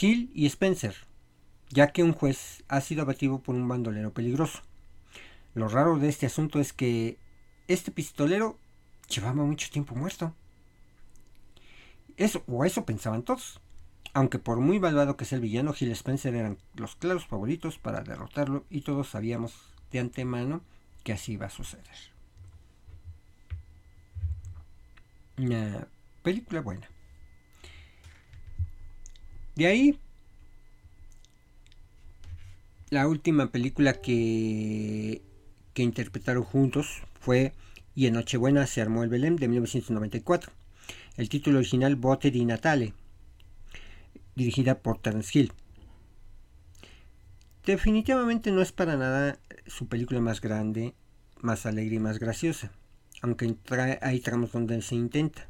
Hill 0.00 0.30
y 0.34 0.46
Spencer, 0.46 0.96
ya 1.70 1.92
que 1.92 2.02
un 2.02 2.12
juez 2.12 2.64
ha 2.68 2.80
sido 2.80 3.02
abatido 3.02 3.40
por 3.40 3.54
un 3.54 3.68
bandolero 3.68 4.12
peligroso. 4.12 4.62
Lo 5.54 5.68
raro 5.68 5.98
de 5.98 6.08
este 6.08 6.26
asunto 6.26 6.60
es 6.60 6.72
que 6.72 7.18
este 7.68 7.90
pistolero 7.90 8.58
llevaba 9.08 9.44
mucho 9.44 9.70
tiempo 9.70 9.94
muerto 9.94 10.34
Eso, 12.16 12.42
o 12.46 12.64
eso 12.64 12.84
pensaban 12.84 13.22
todos. 13.22 13.60
Aunque 14.14 14.38
por 14.38 14.58
muy 14.58 14.78
malvado 14.78 15.16
que 15.16 15.24
sea 15.24 15.36
el 15.36 15.42
villano, 15.42 15.72
Gil 15.72 15.90
Spencer 15.92 16.34
eran 16.34 16.58
los 16.74 16.96
claros 16.96 17.26
favoritos 17.26 17.78
para 17.78 18.02
derrotarlo 18.02 18.64
y 18.68 18.82
todos 18.82 19.08
sabíamos 19.08 19.54
de 19.90 20.00
antemano 20.00 20.60
que 21.02 21.12
así 21.12 21.32
iba 21.32 21.46
a 21.46 21.50
suceder. 21.50 21.96
Una 25.38 25.88
película 26.22 26.60
buena. 26.60 26.88
De 29.54 29.66
ahí, 29.66 29.98
la 32.90 33.08
última 33.08 33.50
película 33.50 33.94
que, 33.94 35.22
que 35.72 35.82
interpretaron 35.82 36.44
juntos 36.44 37.02
fue 37.22 37.52
Y 37.94 38.06
en 38.06 38.14
Nochebuena 38.14 38.66
se 38.66 38.82
armó 38.82 39.04
el 39.04 39.08
Belém 39.08 39.36
de 39.36 39.48
1994. 39.48 40.52
El 41.16 41.28
título 41.28 41.58
original 41.58 41.94
Bote 41.96 42.30
di 42.30 42.44
Natale, 42.44 42.94
dirigida 44.34 44.78
por 44.78 44.98
Terence 44.98 45.38
Hill. 45.38 45.52
Definitivamente 47.64 48.50
no 48.50 48.60
es 48.60 48.72
para 48.72 48.96
nada 48.96 49.38
su 49.66 49.86
película 49.86 50.20
más 50.20 50.40
grande, 50.40 50.94
más 51.40 51.64
alegre 51.66 51.96
y 51.96 52.00
más 52.00 52.18
graciosa, 52.18 52.72
aunque 53.20 53.54
hay 54.00 54.20
tramos 54.20 54.52
donde 54.52 54.82
se 54.82 54.96
intenta. 54.96 55.48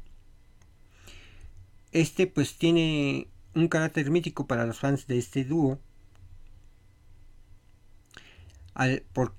Este 1.91 2.27
pues 2.27 2.57
tiene 2.57 3.29
un 3.55 3.67
carácter 3.67 4.11
mítico 4.11 4.45
para 4.45 4.65
los 4.65 4.79
fans 4.79 5.07
de 5.07 5.17
este 5.17 5.43
dúo, 5.43 5.79
por 9.13 9.33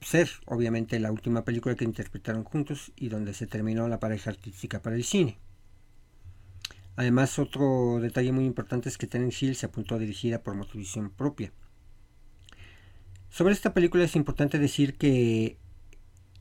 ser 0.00 0.28
obviamente 0.46 0.98
la 1.00 1.12
última 1.12 1.44
película 1.44 1.74
que 1.74 1.84
interpretaron 1.84 2.44
juntos 2.44 2.92
y 2.96 3.08
donde 3.08 3.34
se 3.34 3.46
terminó 3.46 3.88
la 3.88 4.00
pareja 4.00 4.30
artística 4.30 4.80
para 4.80 4.96
el 4.96 5.04
cine. 5.04 5.38
Además, 6.96 7.38
otro 7.38 7.98
detalle 8.00 8.32
muy 8.32 8.46
importante 8.46 8.88
es 8.88 8.96
que 8.96 9.06
Terence 9.06 9.54
se 9.54 9.66
apuntó 9.66 9.98
dirigida 9.98 10.42
por 10.42 10.54
motivación 10.54 11.10
propia. 11.10 11.52
Sobre 13.28 13.52
esta 13.52 13.74
película 13.74 14.04
es 14.04 14.16
importante 14.16 14.58
decir 14.58 14.96
que 14.96 15.58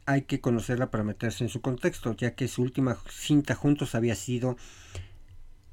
hay 0.05 0.21
que 0.21 0.39
conocerla 0.39 0.91
para 0.91 1.03
meterse 1.03 1.43
en 1.43 1.49
su 1.49 1.59
contexto, 1.59 2.15
ya 2.15 2.35
que 2.35 2.47
su 2.47 2.61
última 2.61 2.97
cinta 3.09 3.53
juntos 3.53 3.95
había 3.95 4.15
sido 4.15 4.55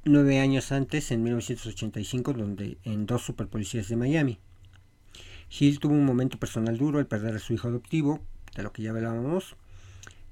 nueve 0.03 0.39
años 0.39 0.73
antes, 0.73 1.11
en 1.11 1.23
1985, 1.23 2.33
donde 2.33 2.77
en 2.83 3.05
dos 3.05 3.21
superpolicías 3.21 3.87
de 3.87 3.95
Miami. 3.95 4.39
Hill 5.59 5.79
tuvo 5.79 5.93
un 5.93 6.05
momento 6.05 6.39
personal 6.39 6.77
duro 6.77 6.99
al 6.99 7.07
perder 7.07 7.35
a 7.35 7.39
su 7.39 7.53
hijo 7.53 7.67
adoptivo, 7.67 8.19
de 8.55 8.63
lo 8.63 8.71
que 8.71 8.81
ya 8.81 8.91
hablábamos, 8.91 9.55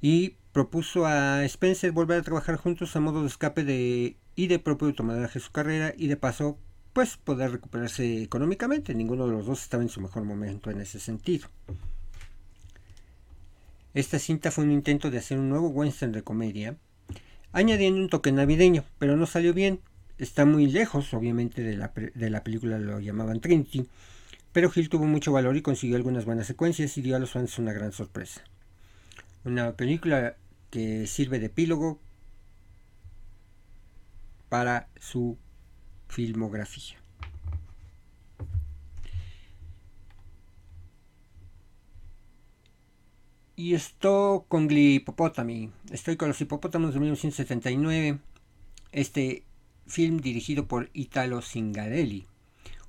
y 0.01 0.35
propuso 0.51 1.05
a 1.05 1.45
Spencer 1.45 1.91
volver 1.91 2.19
a 2.19 2.23
trabajar 2.23 2.55
juntos 2.57 2.95
a 2.95 2.99
modo 2.99 3.21
de 3.21 3.27
escape 3.27 3.63
de 3.63 4.17
y 4.35 4.47
de 4.47 4.59
propio 4.59 4.87
automadraje 4.87 5.39
su 5.39 5.51
carrera 5.51 5.93
y 5.95 6.07
de 6.07 6.17
paso 6.17 6.57
pues 6.93 7.17
poder 7.17 7.51
recuperarse 7.51 8.21
económicamente. 8.23 8.93
Ninguno 8.95 9.27
de 9.27 9.33
los 9.33 9.45
dos 9.45 9.61
estaba 9.61 9.83
en 9.83 9.89
su 9.89 10.01
mejor 10.01 10.23
momento 10.23 10.71
en 10.71 10.81
ese 10.81 10.99
sentido. 10.99 11.47
Esta 13.93 14.19
cinta 14.19 14.51
fue 14.51 14.63
un 14.63 14.71
intento 14.71 15.11
de 15.11 15.17
hacer 15.17 15.37
un 15.37 15.49
nuevo 15.49 15.67
western 15.69 16.11
de 16.11 16.23
comedia, 16.23 16.77
añadiendo 17.51 17.99
un 17.99 18.09
toque 18.09 18.31
navideño, 18.31 18.85
pero 18.99 19.17
no 19.17 19.25
salió 19.25 19.53
bien. 19.53 19.81
Está 20.17 20.45
muy 20.45 20.67
lejos, 20.67 21.13
obviamente, 21.13 21.61
de 21.63 21.75
la, 21.75 21.91
de 21.93 22.29
la 22.29 22.43
película, 22.43 22.77
lo 22.77 22.99
llamaban 22.99 23.41
Trinity, 23.41 23.87
pero 24.53 24.71
Hill 24.73 24.89
tuvo 24.89 25.05
mucho 25.05 25.31
valor 25.31 25.55
y 25.55 25.61
consiguió 25.61 25.95
algunas 25.95 26.25
buenas 26.25 26.47
secuencias 26.47 26.97
y 26.97 27.01
dio 27.01 27.15
a 27.15 27.19
los 27.19 27.31
fans 27.31 27.57
una 27.59 27.73
gran 27.73 27.91
sorpresa. 27.91 28.43
Una 29.43 29.75
película 29.75 30.35
que 30.69 31.07
sirve 31.07 31.39
de 31.39 31.47
epílogo 31.47 31.99
para 34.49 34.89
su 34.99 35.37
filmografía. 36.07 36.97
Y 43.55 43.75
esto 43.75 44.45
con 44.47 44.67
Hipopótami. 44.71 45.71
Estoy 45.91 46.17
con 46.17 46.29
los 46.29 46.41
hipopótamos 46.41 46.93
de 46.93 46.99
1979. 46.99 48.19
Este 48.91 49.45
film 49.85 50.17
dirigido 50.19 50.67
por 50.67 50.89
Italo 50.93 51.41
Singarelli. 51.41 52.25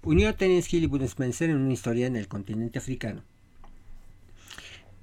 Unió 0.05 0.29
a 0.29 0.33
Terence 0.33 0.75
Hill 0.75 0.85
y 0.85 0.87
Bud 0.87 1.03
Spencer 1.03 1.51
en 1.51 1.57
una 1.57 1.73
historia 1.73 2.07
en 2.07 2.17
el 2.17 2.29
continente 2.29 2.79
africano. 2.79 3.23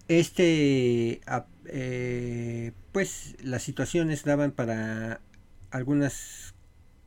Este, 0.09 1.21
eh, 1.65 2.71
pues 2.91 3.35
las 3.43 3.61
situaciones 3.63 4.23
daban 4.23 4.51
para 4.51 5.21
algunas 5.71 6.55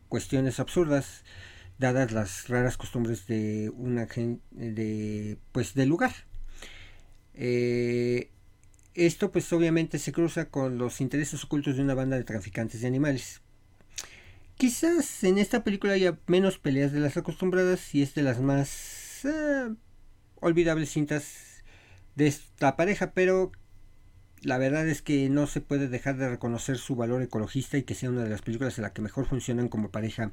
cuestiones 0.08 0.60
absurdas 0.60 1.24
dadas 1.78 2.12
las 2.12 2.48
raras 2.48 2.76
costumbres 2.76 3.26
de 3.26 3.72
una 3.74 4.06
de 4.52 5.38
pues 5.50 5.74
del 5.74 5.88
lugar 5.88 6.12
eh, 7.34 8.28
esto 8.94 9.32
pues 9.32 9.52
obviamente 9.52 9.98
se 9.98 10.12
cruza 10.12 10.44
con 10.44 10.78
los 10.78 11.00
intereses 11.00 11.42
ocultos 11.42 11.76
de 11.76 11.82
una 11.82 11.94
banda 11.94 12.16
de 12.16 12.24
traficantes 12.24 12.82
de 12.82 12.86
animales 12.86 13.40
quizás 14.62 15.24
en 15.24 15.38
esta 15.38 15.64
película 15.64 15.94
haya 15.94 16.20
menos 16.28 16.60
peleas 16.60 16.92
de 16.92 17.00
las 17.00 17.16
acostumbradas 17.16 17.96
y 17.96 18.02
es 18.02 18.14
de 18.14 18.22
las 18.22 18.40
más 18.40 19.24
eh, 19.24 19.74
olvidables 20.36 20.88
cintas 20.88 21.64
de 22.14 22.28
esta 22.28 22.76
pareja 22.76 23.10
pero 23.12 23.50
la 24.42 24.58
verdad 24.58 24.86
es 24.86 25.02
que 25.02 25.28
no 25.28 25.48
se 25.48 25.62
puede 25.62 25.88
dejar 25.88 26.16
de 26.16 26.28
reconocer 26.28 26.78
su 26.78 26.94
valor 26.94 27.22
ecologista 27.22 27.76
y 27.76 27.82
que 27.82 27.96
sea 27.96 28.10
una 28.10 28.22
de 28.22 28.30
las 28.30 28.42
películas 28.42 28.78
en 28.78 28.82
la 28.82 28.92
que 28.92 29.02
mejor 29.02 29.26
funcionan 29.26 29.68
como 29.68 29.90
pareja 29.90 30.30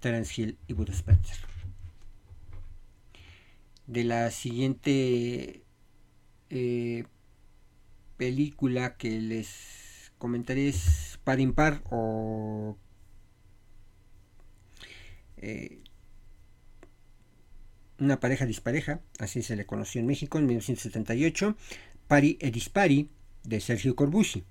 Terence 0.00 0.42
Hill 0.42 0.58
y 0.66 0.72
Bud 0.72 0.90
Spencer. 0.90 1.38
De 3.86 4.02
la 4.02 4.32
siguiente 4.32 5.62
eh, 6.48 7.04
película 8.16 8.96
que 8.96 9.20
les 9.20 10.10
comentaré 10.18 10.66
es 10.66 11.20
Par 11.22 11.38
Impar 11.38 11.80
o 11.90 12.76
eh, 15.40 15.82
una 17.98 18.20
pareja 18.20 18.46
dispareja, 18.46 19.00
así 19.18 19.42
se 19.42 19.56
le 19.56 19.66
conoció 19.66 20.00
en 20.00 20.06
México 20.06 20.38
en 20.38 20.46
1978. 20.46 21.56
Pari 22.08 22.38
e 22.40 22.50
Dispari 22.50 23.08
de 23.44 23.60
Sergio 23.60 23.94
Corbucci. 23.94 24.44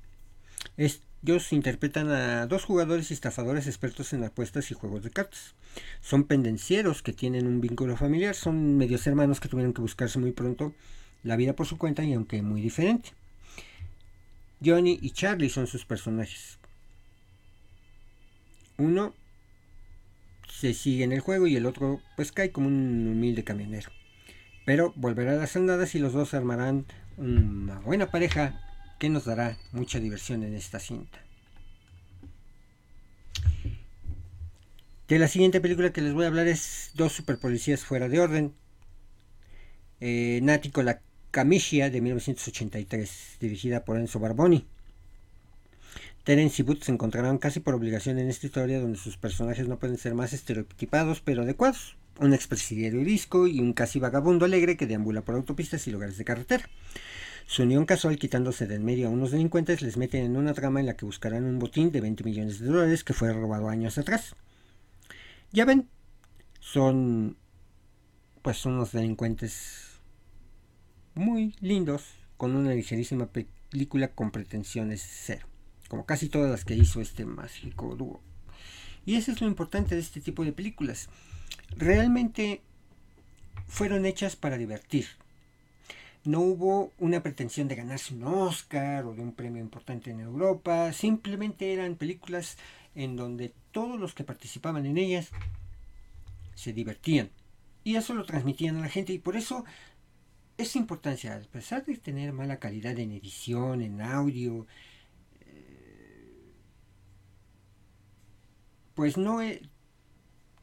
Ellos 0.77 1.51
interpretan 1.51 2.09
a 2.09 2.47
dos 2.47 2.63
jugadores 2.63 3.11
y 3.11 3.13
estafadores 3.13 3.67
expertos 3.67 4.13
en 4.13 4.23
apuestas 4.23 4.71
y 4.71 4.75
juegos 4.75 5.03
de 5.03 5.09
cartas. 5.09 5.55
Son 5.99 6.23
pendencieros 6.23 7.03
que 7.03 7.11
tienen 7.11 7.47
un 7.47 7.59
vínculo 7.59 7.97
familiar, 7.97 8.35
son 8.35 8.77
medios 8.77 9.05
hermanos 9.07 9.39
que 9.39 9.49
tuvieron 9.49 9.73
que 9.73 9.81
buscarse 9.81 10.19
muy 10.19 10.31
pronto 10.31 10.73
la 11.23 11.35
vida 11.35 11.53
por 11.53 11.65
su 11.65 11.77
cuenta 11.77 12.03
y 12.03 12.13
aunque 12.13 12.41
muy 12.41 12.61
diferente. 12.61 13.11
Johnny 14.63 14.99
y 15.01 15.11
Charlie 15.11 15.49
son 15.49 15.67
sus 15.67 15.85
personajes. 15.85 16.59
Uno 18.77 19.13
se 20.59 20.73
sigue 20.73 21.05
en 21.05 21.13
el 21.13 21.21
juego 21.21 21.47
y 21.47 21.55
el 21.55 21.65
otro 21.65 22.01
pues 22.17 22.33
cae 22.33 22.51
como 22.51 22.67
un 22.67 23.07
humilde 23.07 23.45
camionero. 23.45 23.91
Pero 24.65 24.93
volverá 24.97 25.31
a 25.31 25.35
las 25.35 25.55
andadas 25.55 25.95
y 25.95 25.99
los 25.99 26.11
dos 26.11 26.33
armarán 26.33 26.85
una 27.15 27.79
buena 27.79 28.11
pareja 28.11 28.59
que 28.99 29.09
nos 29.09 29.23
dará 29.23 29.57
mucha 29.71 29.99
diversión 29.99 30.43
en 30.43 30.55
esta 30.55 30.79
cinta. 30.79 31.19
De 35.07 35.17
la 35.17 35.29
siguiente 35.29 35.61
película 35.61 35.93
que 35.93 36.01
les 36.01 36.13
voy 36.13 36.25
a 36.25 36.27
hablar 36.27 36.47
es 36.47 36.91
Dos 36.93 37.13
superpolicías 37.13 37.85
fuera 37.85 38.09
de 38.09 38.19
orden. 38.19 38.53
Eh, 40.01 40.39
Nati 40.43 40.71
con 40.71 40.85
la 40.85 41.01
Camicia 41.31 41.89
de 41.89 42.01
1983, 42.01 43.37
dirigida 43.39 43.85
por 43.85 43.97
Enzo 43.97 44.19
Barboni. 44.19 44.67
Terence 46.29 46.61
y 46.61 46.63
Boots 46.63 46.85
se 46.85 46.91
encontrarán 46.91 47.39
casi 47.39 47.59
por 47.59 47.73
obligación 47.73 48.19
en 48.19 48.29
esta 48.29 48.45
historia 48.45 48.79
donde 48.79 48.99
sus 48.99 49.17
personajes 49.17 49.67
no 49.67 49.79
pueden 49.79 49.97
ser 49.97 50.13
más 50.13 50.31
estereotipados 50.31 51.21
pero 51.21 51.41
adecuados 51.41 51.97
un 52.19 52.35
expresidiario 52.35 53.03
disco 53.03 53.47
y 53.47 53.59
un 53.59 53.73
casi 53.73 53.99
vagabundo 53.99 54.45
alegre 54.45 54.77
que 54.77 54.85
deambula 54.85 55.23
por 55.23 55.33
autopistas 55.33 55.87
y 55.87 55.91
lugares 55.91 56.19
de 56.19 56.25
carretera. 56.25 56.69
Su 57.47 57.63
unión 57.63 57.87
casual 57.87 58.19
quitándose 58.19 58.67
de 58.67 58.75
en 58.75 58.85
medio 58.85 59.07
a 59.07 59.09
unos 59.09 59.31
delincuentes 59.31 59.81
les 59.81 59.97
meten 59.97 60.23
en 60.23 60.37
una 60.37 60.53
trama 60.53 60.79
en 60.79 60.85
la 60.85 60.95
que 60.95 61.05
buscarán 61.05 61.45
un 61.45 61.57
botín 61.57 61.91
de 61.91 61.99
20 61.99 62.23
millones 62.23 62.59
de 62.59 62.67
dólares 62.67 63.03
que 63.03 63.15
fue 63.15 63.33
robado 63.33 63.67
años 63.67 63.97
atrás. 63.97 64.35
Ya 65.51 65.65
ven, 65.65 65.89
son 66.59 67.37
pues 68.43 68.63
unos 68.67 68.91
delincuentes 68.91 69.99
muy 71.15 71.55
lindos 71.59 72.03
con 72.37 72.55
una 72.55 72.75
ligerísima 72.75 73.31
película 73.71 74.09
con 74.09 74.29
pretensiones 74.29 75.03
cero, 75.03 75.48
como 75.89 76.05
casi 76.05 76.29
todas 76.29 76.49
las 76.49 76.63
que 76.63 76.75
hizo 76.75 77.01
este 77.01 77.25
mágico 77.25 77.95
dúo. 77.97 78.21
Y 79.05 79.15
eso 79.15 79.31
es 79.31 79.41
lo 79.41 79.47
importante 79.47 79.95
de 79.95 80.01
este 80.01 80.21
tipo 80.21 80.45
de 80.45 80.53
películas 80.53 81.09
realmente 81.75 82.61
fueron 83.67 84.05
hechas 84.05 84.35
para 84.35 84.57
divertir. 84.57 85.07
No 86.25 86.41
hubo 86.41 86.91
una 86.99 87.23
pretensión 87.23 87.67
de 87.67 87.75
ganarse 87.75 88.13
un 88.13 88.23
Oscar 88.23 89.05
o 89.05 89.13
de 89.13 89.21
un 89.21 89.33
premio 89.33 89.61
importante 89.61 90.11
en 90.11 90.19
Europa, 90.19 90.91
simplemente 90.91 91.73
eran 91.73 91.95
películas 91.95 92.57
en 92.95 93.15
donde 93.15 93.53
todos 93.71 93.99
los 93.99 94.13
que 94.13 94.23
participaban 94.23 94.85
en 94.85 94.97
ellas 94.97 95.29
se 96.55 96.73
divertían. 96.73 97.29
Y 97.83 97.95
eso 97.95 98.13
lo 98.13 98.25
transmitían 98.25 98.75
a 98.77 98.81
la 98.81 98.89
gente 98.89 99.13
y 99.13 99.19
por 99.19 99.37
eso 99.37 99.63
es 100.57 100.75
importancia, 100.75 101.35
a 101.35 101.39
pesar 101.39 101.85
de 101.85 101.95
tener 101.95 102.33
mala 102.33 102.59
calidad 102.59 102.99
en 102.99 103.13
edición, 103.13 103.81
en 103.81 104.01
audio, 104.01 104.67
pues 108.99 109.15
no, 109.15 109.39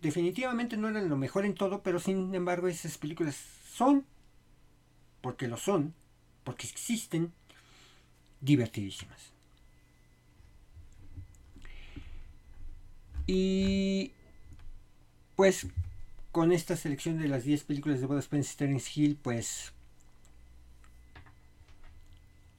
definitivamente 0.03 0.77
no 0.77 0.91
eran 0.91 1.09
lo 1.09 1.17
mejor 1.17 1.47
en 1.47 1.55
todo, 1.55 1.83
pero 1.83 1.99
sin 1.99 2.35
embargo 2.35 2.69
esas 2.69 2.99
películas 2.99 3.35
son, 3.73 4.05
porque 5.23 5.49
lo 5.49 5.57
son, 5.57 5.95
porque 6.45 6.67
existen, 6.67 7.33
divertidísimas. 8.43 9.33
Y 13.27 14.13
pues 15.35 15.67
con 16.31 16.53
esta 16.53 16.77
selección 16.77 17.19
de 17.19 17.29
las 17.29 17.45
10 17.45 17.65
películas 17.65 18.01
de 18.01 18.07
Bud 18.07 18.19
Spencer 18.19 18.69
Hill, 18.95 19.17
pues 19.17 19.73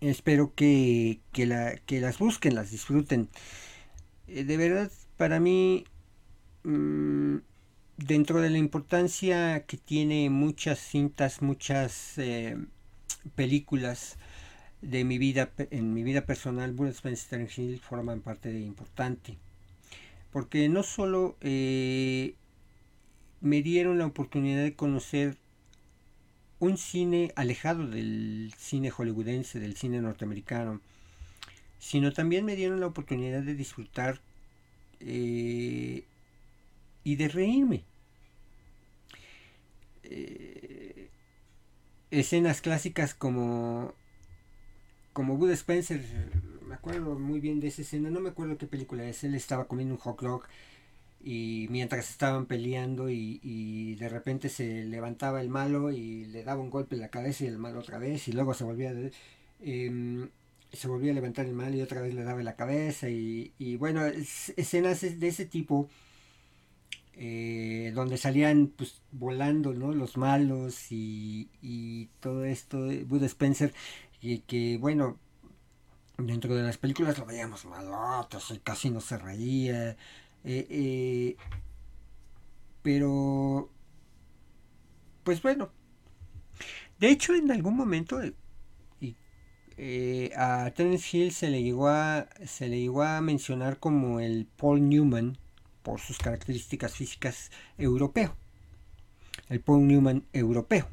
espero 0.02 0.56
que, 0.56 1.20
las 1.36 2.18
busquen, 2.18 2.56
las 2.56 2.72
disfruten. 2.72 3.30
Eh, 4.26 4.44
de 4.44 4.58
verdad, 4.58 4.92
para 5.18 5.40
mí, 5.40 5.84
mm, 6.64 7.38
dentro 7.98 8.42
de 8.42 8.50
la 8.50 8.58
importancia 8.60 9.66
que 9.66 9.78
tiene 9.78 10.30
muchas 10.30 10.80
cintas, 10.80 11.42
muchas 11.42 12.18
eh, 12.18 12.58
películas 13.36 14.18
de 14.82 15.04
mi 15.04 15.18
vida, 15.18 15.52
en 15.72 15.94
mi 15.94 16.04
vida 16.04 16.26
personal, 16.26 16.72
Bud 16.72 16.90
Spencer 16.90 17.50
Hill 17.56 17.80
forman 17.80 18.22
parte 18.22 18.52
de 18.52 18.62
importante. 18.62 19.38
Porque 20.32 20.70
no 20.70 20.84
solo 20.84 21.36
eh, 21.42 22.36
me 23.42 23.62
dieron 23.64 23.98
la 23.98 24.06
oportunidad 24.06 24.64
de 24.64 24.76
conocer 24.76 25.38
un 26.60 26.78
cine 26.78 27.32
alejado 27.36 27.88
del 27.88 28.54
cine 28.58 28.92
hollywoodense, 28.92 29.60
del 29.60 29.76
cine 29.76 30.02
norteamericano, 30.02 30.82
sino 31.80 32.12
también 32.12 32.46
me 32.46 32.56
dieron 32.56 32.80
la 32.80 32.88
oportunidad 32.88 33.42
de 33.42 33.56
disfrutar 33.56 34.22
eh, 35.00 36.04
y 37.04 37.16
de 37.16 37.28
reírme. 37.28 37.84
Eh, 40.04 41.10
escenas 42.12 42.62
clásicas 42.62 43.14
como 43.14 43.94
como 45.18 45.36
Bud 45.36 45.50
Spencer, 45.50 46.00
me 46.68 46.76
acuerdo 46.76 47.18
muy 47.18 47.40
bien 47.40 47.60
de 47.60 47.70
esa 47.70 47.82
escena, 47.82 48.12
no 48.12 48.20
me 48.20 48.30
acuerdo 48.30 48.60
qué 48.60 48.68
película 48.68 49.04
es, 49.04 49.24
él 49.24 49.34
estaba 49.34 49.68
comiendo 49.68 49.96
un 49.96 50.00
hot 50.00 50.22
dog 50.22 50.44
y 51.24 51.66
mientras 51.72 52.12
estaban 52.12 52.46
peleando 52.46 53.10
y, 53.10 53.96
de 53.96 54.10
repente 54.10 54.48
se 54.50 54.86
levantaba 54.86 55.42
el 55.42 55.50
malo 55.50 55.92
y 55.92 56.26
le 56.26 56.44
daba 56.44 56.62
un 56.62 56.70
golpe 56.70 56.94
en 56.96 57.02
la 57.02 57.10
cabeza 57.10 57.46
y 57.46 57.48
el 57.48 57.58
malo 57.58 57.80
otra 57.80 57.98
vez 57.98 58.28
y 58.28 58.32
luego 58.32 58.54
se 58.54 58.64
volvía 58.64 58.94
em, 59.62 60.30
se 60.72 60.88
volvía 60.88 61.12
a 61.12 61.16
levantar 61.16 61.46
el 61.46 61.54
malo 61.54 61.76
y 61.76 61.82
otra 61.82 62.02
vez 62.02 62.14
le 62.14 62.24
daba 62.24 62.44
la 62.44 62.56
cabeza 62.56 63.10
y, 63.10 63.76
bueno 63.78 64.06
escenas 64.06 65.02
de 65.02 65.28
ese 65.28 65.46
tipo 65.46 65.90
eh, 67.14 67.92
donde 67.96 68.18
salían 68.18 68.68
pues 68.68 69.02
volando 69.12 69.74
¿no? 69.74 69.92
los 69.94 70.18
malos 70.18 70.92
y, 70.92 71.50
y 71.62 72.08
todo 72.20 72.46
esto 72.46 72.88
Bud 73.06 73.24
Spencer 73.24 73.74
y 74.22 74.40
que 74.40 74.78
bueno 74.78 75.18
dentro 76.18 76.56
de 76.56 76.64
las 76.64 76.78
películas 76.78 77.18
lo 77.18 77.26
veíamos 77.26 77.66
malotos 77.66 78.52
y 78.52 78.60
casi 78.60 78.90
no 78.90 79.02
se 79.02 79.18
reía 79.18 79.98
eh, 80.44 80.66
eh, 80.70 81.36
pero, 82.82 83.70
pues 85.26 85.42
bueno, 85.42 85.72
de 87.00 87.10
hecho 87.10 87.36
en 87.36 87.52
algún 87.52 87.76
momento 87.76 88.22
eh, 89.78 90.32
a 90.36 90.72
Terence 90.72 91.16
Hill 91.16 91.32
se 91.32 91.50
le, 91.50 91.62
llegó 91.62 91.88
a, 91.88 92.28
se 92.46 92.68
le 92.68 92.80
llegó 92.80 93.04
a 93.04 93.22
mencionar 93.22 93.80
como 93.80 94.20
el 94.20 94.48
Paul 94.58 94.90
Newman 94.90 95.38
por 95.84 96.00
sus 96.00 96.18
características 96.18 96.94
físicas 96.94 97.52
europeo. 97.78 98.36
El 99.50 99.62
Paul 99.62 99.88
Newman 99.88 100.26
europeo. 100.34 100.88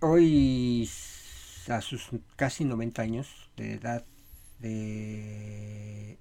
hoy, 0.00 0.88
a 1.68 1.80
sus 1.82 2.08
casi 2.36 2.64
90 2.64 3.02
años 3.02 3.50
de 3.56 3.74
edad, 3.74 4.04
de, 4.60 6.18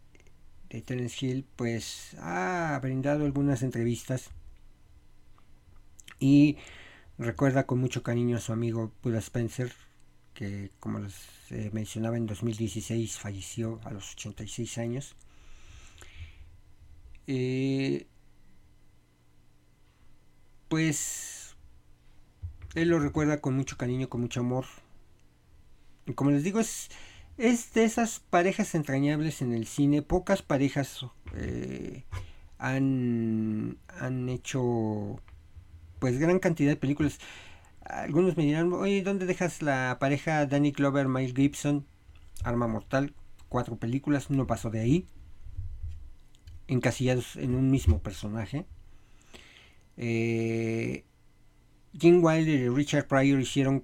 de 0.70 0.82
Terence 0.82 1.26
Hill, 1.26 1.46
pues 1.56 2.16
ha 2.20 2.78
brindado 2.82 3.26
algunas 3.26 3.64
entrevistas 3.64 4.32
y 6.20 6.58
recuerda 7.26 7.66
con 7.66 7.80
mucho 7.80 8.02
cariño 8.04 8.38
a 8.38 8.40
su 8.40 8.54
amigo 8.54 8.92
Buda 9.04 9.20
Spencer, 9.20 9.72
que 10.34 10.72
como 10.80 11.00
les 11.00 11.74
mencionaba 11.74 12.18
en 12.18 12.26
2016 12.26 13.18
falleció 13.20 13.80
a 13.84 13.92
los 13.92 14.14
86 14.14 14.78
años. 14.80 15.16
Eh, 17.28 18.08
pues 20.68 21.56
él 22.74 22.90
lo 22.90 23.00
recuerda 23.00 23.42
con 23.42 23.56
mucho 23.56 23.78
cariño, 23.78 24.10
con 24.10 24.22
mucho 24.22 24.40
amor. 24.40 24.66
Y 26.08 26.14
como 26.14 26.32
les 26.32 26.44
digo, 26.44 26.60
es 26.60 26.90
es 27.40 27.74
de 27.74 27.86
esas 27.86 28.20
parejas 28.20 28.76
entrañables 28.76 29.42
en 29.42 29.54
el 29.54 29.66
cine. 29.66 30.02
Pocas 30.02 30.42
parejas 30.42 31.06
eh, 31.36 32.04
han, 32.58 33.78
han 33.88 34.28
hecho 34.28 35.22
pues 36.00 36.18
gran 36.18 36.40
cantidad 36.40 36.72
de 36.72 36.76
películas. 36.78 37.20
Algunos 37.82 38.38
me 38.38 38.44
dirán, 38.44 38.72
oye, 38.74 39.02
¿dónde 39.02 39.26
dejas 39.26 39.62
la 39.62 39.98
pareja 40.00 40.46
Danny 40.46 40.72
Glover, 40.72 41.08
Mike 41.08 41.34
Gibson? 41.36 41.86
Arma 42.44 42.68
Mortal, 42.68 43.14
cuatro 43.50 43.78
películas, 43.78 44.30
no 44.30 44.48
pasó 44.48 44.70
de 44.70 44.80
ahí. 44.80 45.08
Encasillados 46.68 47.36
en 47.36 47.56
un 47.56 47.72
mismo 47.72 48.00
personaje. 48.02 48.66
Eh, 49.98 51.04
Jim 51.98 52.24
Wilder 52.24 52.60
y 52.60 52.70
Richard 52.70 53.08
Pryor 53.08 53.42
hicieron 53.42 53.84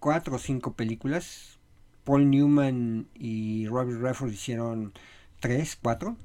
cuatro 0.00 0.36
o 0.36 0.38
cinco 0.38 0.74
películas. 0.74 1.58
Paul 2.04 2.30
Newman 2.30 3.08
y 3.14 3.66
Robert 3.66 4.00
Redford 4.00 4.32
hicieron 4.32 4.92
tres, 5.40 5.76
cuatro. 5.80 6.16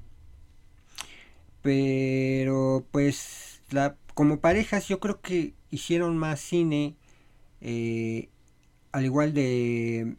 Pero 1.61 2.86
pues 2.91 3.61
la, 3.69 3.95
como 4.14 4.39
parejas 4.39 4.88
yo 4.88 4.99
creo 4.99 5.22
que 5.22 5.53
hicieron 5.72 6.18
más 6.18 6.39
cine. 6.39 6.95
Eh, 7.61 8.30
al 8.91 9.05
igual 9.05 9.34
de, 9.34 10.18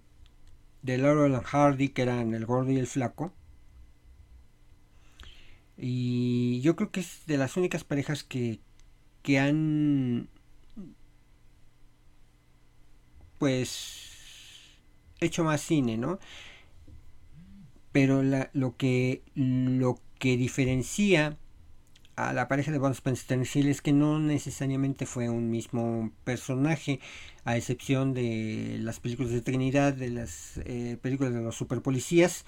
de 0.82 0.98
Laurel 0.98 1.34
and 1.34 1.44
Hardy, 1.44 1.88
que 1.90 2.02
eran 2.02 2.34
el 2.34 2.46
gordo 2.46 2.72
y 2.72 2.78
el 2.78 2.86
flaco. 2.86 3.32
Y 5.76 6.60
yo 6.60 6.76
creo 6.76 6.90
que 6.90 7.00
es 7.00 7.26
de 7.26 7.36
las 7.36 7.56
únicas 7.56 7.84
parejas 7.84 8.24
que, 8.24 8.60
que 9.22 9.38
han 9.38 10.28
pues 13.38 14.78
hecho 15.20 15.44
más 15.44 15.60
cine, 15.60 15.96
¿no? 15.96 16.18
Pero 17.92 18.22
lo, 18.22 18.76
que, 18.76 19.22
lo 19.34 20.00
que 20.18 20.36
diferencia 20.36 21.38
a 22.16 22.32
la 22.32 22.48
pareja 22.48 22.70
de 22.70 22.78
Bond 22.78 22.94
Spencer 22.94 23.66
es 23.66 23.82
que 23.82 23.92
no 23.92 24.18
necesariamente 24.18 25.06
fue 25.06 25.28
un 25.28 25.50
mismo 25.50 26.12
personaje, 26.24 27.00
a 27.44 27.56
excepción 27.56 28.14
de 28.14 28.78
las 28.80 29.00
películas 29.00 29.32
de 29.32 29.40
Trinidad, 29.40 29.92
de 29.94 30.10
las 30.10 30.58
eh, 30.64 30.96
películas 31.02 31.34
de 31.34 31.42
los 31.42 31.56
superpolicías. 31.56 32.44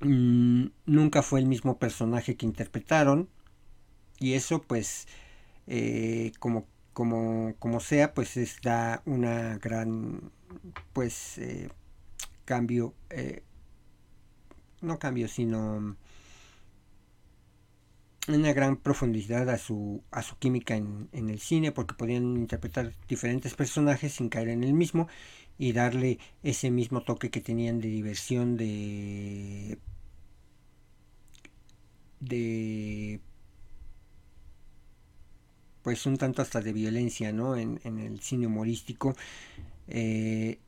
Mm, 0.00 0.66
nunca 0.86 1.22
fue 1.22 1.40
el 1.40 1.46
mismo 1.46 1.78
personaje 1.78 2.36
que 2.36 2.46
interpretaron. 2.46 3.28
Y 4.18 4.34
eso 4.34 4.62
pues 4.62 5.08
eh, 5.66 6.32
como, 6.38 6.66
como, 6.92 7.54
como 7.58 7.80
sea 7.80 8.14
pues 8.14 8.36
es 8.36 8.60
da 8.62 9.02
una 9.06 9.58
gran 9.58 10.30
pues 10.92 11.38
eh, 11.38 11.70
cambio, 12.44 12.94
no 14.82 14.98
cambio, 14.98 15.28
sino 15.28 15.96
una 18.28 18.52
gran 18.52 18.76
profundidad 18.76 19.50
a 19.50 19.58
su, 19.58 20.02
a 20.10 20.22
su 20.22 20.36
química 20.38 20.76
en, 20.76 21.08
en, 21.12 21.28
el 21.28 21.40
cine 21.40 21.72
porque 21.72 21.94
podían 21.94 22.36
interpretar 22.36 22.94
diferentes 23.08 23.54
personajes 23.54 24.14
sin 24.14 24.28
caer 24.28 24.48
en 24.48 24.64
el 24.64 24.72
mismo 24.74 25.08
y 25.58 25.72
darle 25.72 26.18
ese 26.42 26.70
mismo 26.70 27.02
toque 27.02 27.30
que 27.30 27.40
tenían 27.40 27.80
de 27.80 27.88
diversión 27.88 28.56
de 28.56 29.78
de 32.20 33.20
pues 35.82 36.06
un 36.06 36.16
tanto 36.16 36.40
hasta 36.40 36.62
de 36.62 36.72
violencia 36.72 37.32
¿no? 37.32 37.56
en, 37.56 37.78
en 37.84 37.98
el 37.98 38.20
cine 38.20 38.46
humorístico 38.46 39.14
eh, 39.86 40.58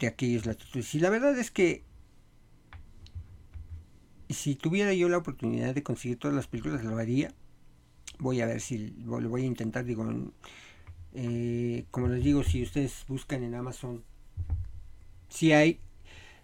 de 0.00 0.06
aquellos 0.06 0.46
latitudes. 0.46 0.94
Y 0.94 1.00
la 1.00 1.10
verdad 1.10 1.38
es 1.38 1.50
que 1.50 1.84
si 4.28 4.54
tuviera 4.54 4.92
yo 4.92 5.08
la 5.08 5.18
oportunidad 5.18 5.74
de 5.74 5.82
conseguir 5.82 6.18
todas 6.18 6.36
las 6.36 6.46
películas, 6.46 6.84
lo 6.84 6.98
haría. 6.98 7.32
Voy 8.18 8.40
a 8.40 8.46
ver 8.46 8.60
si 8.60 8.94
lo 9.04 9.20
voy 9.28 9.42
a 9.42 9.46
intentar. 9.46 9.84
Digo, 9.84 10.06
eh, 11.14 11.84
como 11.90 12.08
les 12.08 12.22
digo, 12.22 12.42
si 12.42 12.62
ustedes 12.62 13.04
buscan 13.08 13.42
en 13.42 13.54
Amazon, 13.54 14.04
si 15.28 15.52
hay. 15.52 15.80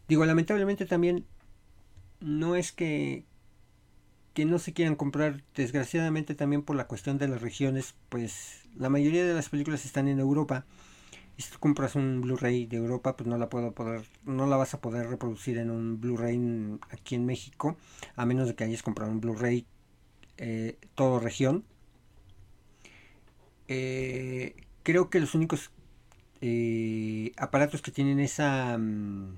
Digo, 0.08 0.24
lamentablemente 0.24 0.86
también 0.86 1.24
no 2.20 2.56
es 2.56 2.72
que, 2.72 3.24
que 4.34 4.44
no 4.44 4.58
se 4.58 4.72
quieran 4.72 4.96
comprar, 4.96 5.42
desgraciadamente 5.54 6.34
también 6.34 6.62
por 6.62 6.76
la 6.76 6.86
cuestión 6.86 7.18
de 7.18 7.28
las 7.28 7.42
regiones, 7.42 7.94
pues 8.08 8.62
la 8.76 8.88
mayoría 8.88 9.24
de 9.24 9.34
las 9.34 9.48
películas 9.48 9.84
están 9.84 10.08
en 10.08 10.20
Europa 10.20 10.66
si 11.42 11.50
tú 11.50 11.58
compras 11.58 11.94
un 11.96 12.20
Blu-ray 12.20 12.66
de 12.66 12.76
Europa, 12.76 13.16
pues 13.16 13.26
no 13.26 13.36
la 13.38 13.48
puedo 13.48 13.72
poder, 13.72 14.04
no 14.24 14.46
la 14.46 14.56
vas 14.56 14.74
a 14.74 14.80
poder 14.80 15.08
reproducir 15.08 15.58
en 15.58 15.70
un 15.70 16.00
Blu-ray 16.00 16.78
aquí 16.90 17.14
en 17.16 17.26
México, 17.26 17.76
a 18.16 18.24
menos 18.24 18.48
de 18.48 18.54
que 18.54 18.64
hayas 18.64 18.82
comprado 18.82 19.10
un 19.10 19.20
Blu-ray 19.20 19.66
eh, 20.36 20.78
todo 20.94 21.20
región. 21.20 21.64
Eh, 23.68 24.54
creo 24.82 25.10
que 25.10 25.20
los 25.20 25.34
únicos 25.34 25.70
eh, 26.40 27.32
aparatos 27.36 27.82
que 27.82 27.90
tienen 27.90 28.20
esa 28.20 28.76
mm, 28.78 29.36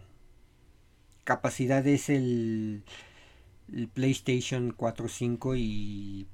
capacidad 1.24 1.86
es 1.86 2.08
el, 2.10 2.84
el, 3.72 3.88
PlayStation 3.88 4.72
4, 4.76 5.08
5 5.08 5.56
y, 5.56 6.26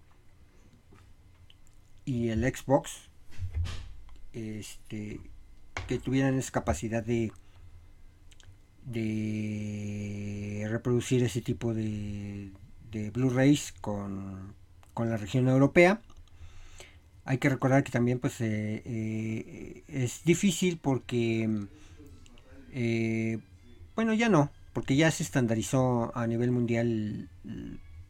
y 2.05 2.29
el 2.31 2.43
Xbox. 2.43 3.11
Este, 4.33 5.21
que 5.87 5.99
tuvieran 5.99 6.39
esa 6.39 6.53
capacidad 6.53 7.05
de, 7.05 7.33
de 8.85 10.67
reproducir 10.69 11.23
ese 11.23 11.41
tipo 11.41 11.75
de, 11.75 12.53
de 12.91 13.11
Blu-rays 13.11 13.73
con, 13.81 14.55
con, 14.95 15.11
la 15.11 15.17
región 15.17 15.49
europea. 15.49 16.01
Hay 17.25 17.39
que 17.39 17.49
recordar 17.49 17.85
que 17.85 17.93
también 17.93 18.19
pues 18.19 18.41
eh, 18.41 18.83
eh, 18.85 19.85
es 19.89 20.25
difícil 20.25 20.79
porque 20.79 21.67
eh, 22.73 23.39
bueno 23.95 24.13
ya 24.15 24.29
no 24.29 24.51
porque 24.73 24.97
ya 24.97 25.11
se 25.11 25.23
estandarizó 25.23 26.17
a 26.17 26.27
nivel 26.27 26.51
mundial 26.51 27.29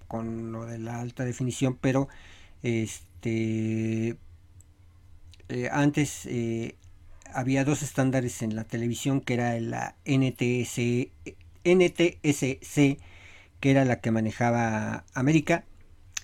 con 0.08 0.52
lo 0.52 0.64
de 0.64 0.78
la 0.78 1.00
alta 1.00 1.24
definición 1.24 1.76
pero 1.78 2.08
este 2.62 4.16
antes 5.70 6.26
había 7.35 7.64
dos 7.64 7.83
estándares 7.83 8.43
en 8.43 8.57
la 8.57 8.64
televisión 8.64 9.20
que 9.20 9.35
era 9.35 9.59
la 9.61 9.97
NTS, 10.05 11.09
NTSC, 11.64 12.99
que 13.61 13.70
era 13.70 13.85
la 13.85 14.01
que 14.01 14.11
manejaba 14.11 15.05
América, 15.14 15.64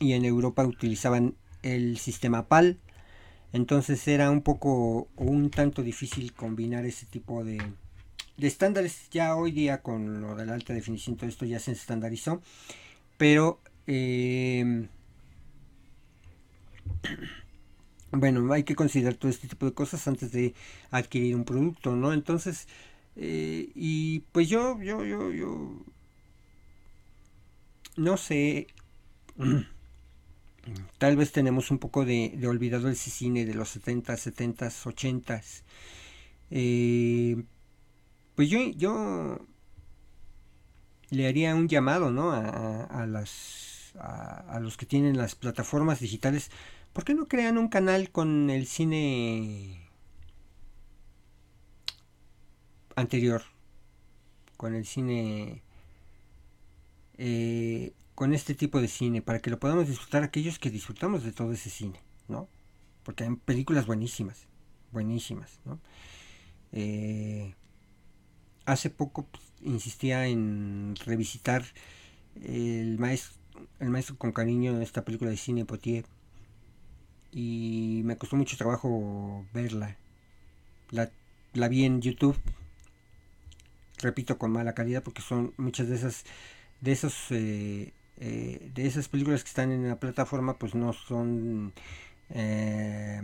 y 0.00 0.12
en 0.12 0.24
Europa 0.24 0.64
utilizaban 0.64 1.34
el 1.62 1.98
sistema 1.98 2.48
PAL. 2.48 2.78
Entonces 3.52 4.06
era 4.08 4.30
un 4.30 4.42
poco 4.42 5.08
un 5.16 5.50
tanto 5.50 5.82
difícil 5.82 6.32
combinar 6.34 6.84
ese 6.84 7.06
tipo 7.06 7.44
de, 7.44 7.58
de 8.36 8.46
estándares. 8.46 9.08
Ya 9.10 9.34
hoy 9.36 9.52
día 9.52 9.82
con 9.82 10.20
lo 10.20 10.34
de 10.34 10.46
la 10.46 10.54
alta 10.54 10.74
definición 10.74 11.16
todo 11.16 11.28
esto 11.28 11.44
ya 11.46 11.58
se 11.58 11.72
estandarizó. 11.72 12.42
Pero 13.16 13.60
eh, 13.86 14.86
bueno, 18.12 18.52
hay 18.52 18.64
que 18.64 18.74
considerar 18.74 19.14
todo 19.14 19.30
este 19.30 19.48
tipo 19.48 19.66
de 19.66 19.74
cosas 19.74 20.06
antes 20.08 20.32
de 20.32 20.54
adquirir 20.90 21.36
un 21.36 21.44
producto, 21.44 21.94
¿no? 21.94 22.12
Entonces, 22.12 22.66
eh, 23.16 23.70
y 23.74 24.20
pues 24.32 24.48
yo, 24.48 24.80
yo, 24.82 25.04
yo, 25.04 25.32
yo, 25.32 25.84
no 27.96 28.16
sé, 28.16 28.68
tal 30.98 31.16
vez 31.16 31.32
tenemos 31.32 31.70
un 31.70 31.78
poco 31.78 32.04
de, 32.04 32.38
olvidado 32.46 32.88
ese 32.88 33.10
cine 33.10 33.44
de 33.44 33.54
los 33.54 33.70
70, 33.70 34.16
70, 34.16 34.72
80. 34.84 35.42
Eh, 36.50 37.42
pues 38.34 38.48
yo, 38.48 38.60
yo 38.70 39.46
le 41.10 41.26
haría 41.26 41.54
un 41.54 41.68
llamado, 41.68 42.10
¿no? 42.10 42.32
A 42.32 43.06
las, 43.06 43.92
a, 43.98 44.56
a 44.56 44.60
los 44.60 44.76
que 44.76 44.86
tienen 44.86 45.18
las 45.18 45.34
plataformas 45.34 46.00
digitales 46.00 46.50
¿Por 46.92 47.04
qué 47.04 47.14
no 47.14 47.26
crean 47.26 47.58
un 47.58 47.68
canal 47.68 48.10
con 48.10 48.50
el 48.50 48.66
cine 48.66 49.88
anterior? 52.96 53.42
Con 54.56 54.74
el 54.74 54.84
cine... 54.84 55.62
Eh, 57.18 57.92
con 58.14 58.34
este 58.34 58.54
tipo 58.54 58.80
de 58.80 58.88
cine, 58.88 59.22
para 59.22 59.38
que 59.38 59.48
lo 59.48 59.60
podamos 59.60 59.86
disfrutar 59.86 60.24
aquellos 60.24 60.58
que 60.58 60.70
disfrutamos 60.70 61.22
de 61.22 61.30
todo 61.30 61.52
ese 61.52 61.70
cine, 61.70 62.00
¿no? 62.26 62.48
Porque 63.04 63.22
hay 63.22 63.36
películas 63.36 63.86
buenísimas, 63.86 64.48
buenísimas, 64.90 65.60
¿no? 65.64 65.78
Eh, 66.72 67.54
hace 68.64 68.90
poco 68.90 69.26
pues, 69.26 69.44
insistía 69.62 70.26
en 70.26 70.96
revisitar 71.06 71.64
el 72.42 72.98
maestro, 72.98 73.38
el 73.78 73.90
maestro 73.90 74.16
con 74.18 74.32
cariño 74.32 74.76
de 74.76 74.84
esta 74.84 75.04
película 75.04 75.30
de 75.30 75.36
cine 75.36 75.64
Potier 75.64 76.04
y 77.32 78.02
me 78.04 78.16
costó 78.16 78.36
mucho 78.36 78.56
trabajo 78.56 79.44
verla. 79.52 79.96
La, 80.90 81.10
la 81.54 81.68
vi 81.68 81.84
en 81.84 82.00
YouTube, 82.00 82.36
repito, 83.98 84.38
con 84.38 84.52
mala 84.52 84.74
calidad 84.74 85.02
porque 85.02 85.22
son 85.22 85.52
muchas 85.56 85.88
de 85.88 85.96
esas 85.96 86.24
de 86.80 86.92
esos 86.92 87.14
eh, 87.30 87.92
eh, 88.20 88.70
de 88.74 88.86
esas 88.86 89.08
películas 89.08 89.42
que 89.42 89.48
están 89.48 89.72
en 89.72 89.88
la 89.88 89.98
plataforma 89.98 90.58
pues 90.58 90.74
no 90.74 90.92
son 90.92 91.72
eh, 92.30 93.20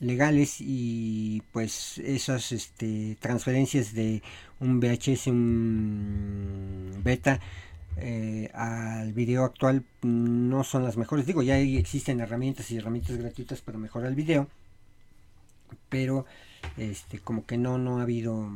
legales 0.00 0.56
y 0.60 1.42
pues 1.52 1.98
esas 1.98 2.52
este, 2.52 3.16
transferencias 3.20 3.92
de 3.94 4.22
un 4.58 4.80
VHS 4.80 5.28
un 5.28 7.00
beta 7.02 7.40
eh, 7.96 8.50
al 8.54 9.12
video 9.12 9.44
actual 9.44 9.84
no 10.02 10.64
son 10.64 10.84
las 10.84 10.96
mejores. 10.96 11.26
Digo, 11.26 11.42
ya 11.42 11.58
existen 11.58 12.20
herramientas 12.20 12.70
y 12.70 12.76
herramientas 12.76 13.16
gratuitas 13.16 13.60
para 13.60 13.78
mejorar 13.78 14.08
el 14.08 14.14
video. 14.14 14.48
Pero 15.88 16.26
este 16.76 17.18
como 17.18 17.46
que 17.46 17.56
no, 17.56 17.78
no 17.78 17.98
ha 17.98 18.02
habido 18.02 18.50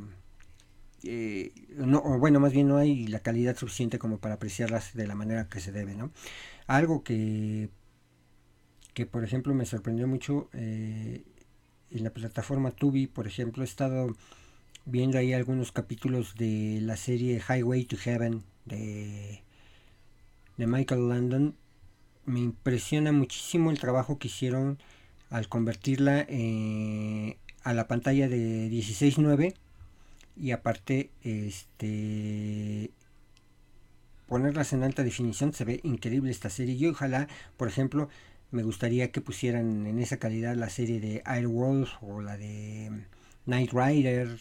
eh, 1.07 1.53
no, 1.77 1.99
o 1.99 2.19
bueno, 2.19 2.41
más 2.41 2.53
bien 2.53 2.69
no 2.69 2.79
hay 2.79 3.07
la 3.07 3.21
calidad 3.21 3.57
suficiente 3.57 3.99
como 3.99 4.19
para 4.19 4.37
apreciarlas 4.37 4.95
de 4.95 5.07
la 5.07 5.15
manera 5.15 5.49
que 5.49 5.61
se 5.61 5.71
debe, 5.71 5.95
¿no? 5.95 6.11
Algo 6.67 7.05
que, 7.05 7.69
que 8.95 9.05
por 9.07 9.23
ejemplo 9.23 9.55
me 9.55 9.67
sorprendió 9.67 10.09
mucho 10.09 10.49
eh, 10.55 11.23
en 11.91 12.05
la 12.05 12.11
plataforma 12.11 12.71
Tubi, 12.71 13.07
por 13.07 13.27
ejemplo, 13.27 13.63
he 13.63 13.67
estado 13.67 14.17
viendo 14.87 15.19
ahí 15.19 15.33
algunos 15.33 15.73
capítulos 15.73 16.37
de 16.37 16.81
la 16.83 16.97
serie 16.97 17.41
Highway 17.41 17.85
to 17.85 17.97
Heaven 17.97 18.43
de, 18.65 19.43
de 20.57 20.67
Michael 20.67 21.09
Landon. 21.09 21.57
Me 22.27 22.41
impresiona 22.41 23.13
muchísimo 23.13 23.71
el 23.71 23.79
trabajo 23.79 24.19
que 24.19 24.29
hicieron 24.29 24.79
al 25.31 25.49
convertirla 25.49 26.27
eh, 26.29 27.39
a 27.63 27.75
la 27.75 27.89
pantalla 27.89 28.29
de 28.29 28.69
16.9 28.71 29.55
y 30.37 30.51
aparte 30.51 31.11
este 31.23 32.91
ponerlas 34.27 34.73
en 34.73 34.83
alta 34.83 35.03
definición 35.03 35.53
se 35.53 35.65
ve 35.65 35.81
increíble 35.83 36.31
esta 36.31 36.51
serie 36.51 36.75
y 36.75 36.87
ojalá 36.87 37.29
por 37.57 37.69
ejemplo 37.69 38.09
me 38.51 38.63
gustaría 38.63 39.11
que 39.11 39.21
pusieran 39.21 39.87
en 39.87 39.99
esa 39.99 40.19
calidad 40.19 40.55
la 40.57 40.71
serie 40.71 41.01
de 41.01 41.23
Airwolf 41.25 42.03
o 42.03 42.21
la 42.21 42.37
de 42.37 42.91
Night 43.47 43.73
Rider 43.73 44.39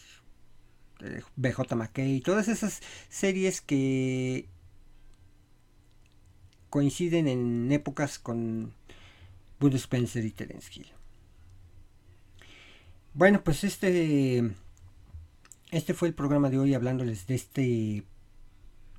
BJ 1.35 1.75
McKay, 1.75 2.21
todas 2.21 2.47
esas 2.47 2.81
series 3.09 3.61
que 3.61 4.47
coinciden 6.69 7.27
en 7.27 7.71
épocas 7.71 8.19
con 8.19 8.73
Bud 9.59 9.75
Spencer 9.75 10.25
y 10.25 10.31
Terence 10.31 10.71
Hill. 10.73 10.87
Bueno, 13.13 13.43
pues 13.43 13.63
este 13.63 14.43
este 15.69 15.93
fue 15.93 16.07
el 16.07 16.13
programa 16.13 16.49
de 16.49 16.59
hoy 16.59 16.73
hablándoles 16.73 17.27
de 17.27 17.35
este 17.35 18.03